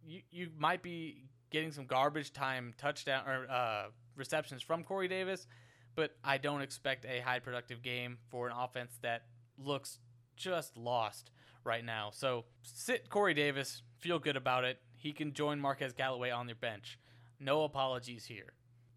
You 0.04 0.22
you 0.30 0.50
might 0.58 0.82
be 0.82 1.24
getting 1.50 1.70
some 1.72 1.86
garbage 1.86 2.32
time 2.32 2.74
touchdown 2.76 3.22
or 3.26 3.50
uh, 3.50 3.84
receptions 4.16 4.62
from 4.62 4.82
Corey 4.82 5.08
Davis, 5.08 5.46
but 5.94 6.16
I 6.24 6.38
don't 6.38 6.62
expect 6.62 7.04
a 7.04 7.20
high 7.20 7.38
productive 7.38 7.82
game 7.82 8.18
for 8.28 8.48
an 8.48 8.54
offense 8.56 8.98
that 9.02 9.22
looks 9.56 9.98
just 10.36 10.76
lost 10.76 11.30
right 11.66 11.84
now. 11.84 12.10
So 12.12 12.44
sit 12.62 13.10
Corey 13.10 13.34
Davis, 13.34 13.82
feel 13.98 14.18
good 14.18 14.36
about 14.36 14.64
it. 14.64 14.78
He 14.94 15.12
can 15.12 15.32
join 15.32 15.60
Marquez 15.60 15.92
Callaway 15.92 16.30
on 16.30 16.48
your 16.48 16.56
bench. 16.56 16.98
No 17.38 17.64
apologies 17.64 18.24
here. 18.24 18.52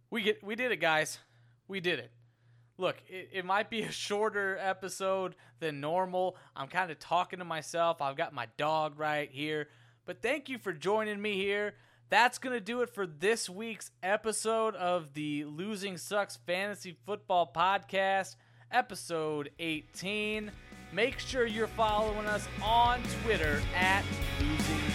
We 0.09 0.21
get 0.21 0.43
we 0.43 0.55
did 0.55 0.71
it, 0.71 0.77
guys. 0.77 1.19
We 1.67 1.79
did 1.79 1.99
it. 1.99 2.11
Look, 2.77 2.95
it, 3.07 3.29
it 3.33 3.45
might 3.45 3.69
be 3.69 3.81
a 3.83 3.91
shorter 3.91 4.57
episode 4.59 5.35
than 5.59 5.81
normal. 5.81 6.37
I'm 6.55 6.67
kind 6.67 6.91
of 6.91 6.99
talking 6.99 7.39
to 7.39 7.45
myself. 7.45 8.01
I've 8.01 8.15
got 8.15 8.33
my 8.33 8.47
dog 8.57 8.97
right 8.99 9.29
here. 9.29 9.67
But 10.05 10.21
thank 10.21 10.49
you 10.49 10.57
for 10.57 10.73
joining 10.73 11.21
me 11.21 11.35
here. 11.35 11.75
That's 12.09 12.39
going 12.39 12.55
to 12.55 12.59
do 12.59 12.81
it 12.81 12.89
for 12.89 13.05
this 13.05 13.47
week's 13.47 13.91
episode 14.01 14.73
of 14.75 15.13
the 15.13 15.45
Losing 15.45 15.97
Sucks 15.97 16.37
Fantasy 16.37 16.97
Football 17.05 17.51
Podcast, 17.55 18.35
episode 18.71 19.51
18. 19.59 20.51
Make 20.91 21.19
sure 21.19 21.45
you're 21.45 21.67
following 21.67 22.25
us 22.25 22.47
on 22.63 23.01
Twitter 23.21 23.61
at 23.75 24.03
Losing 24.39 24.88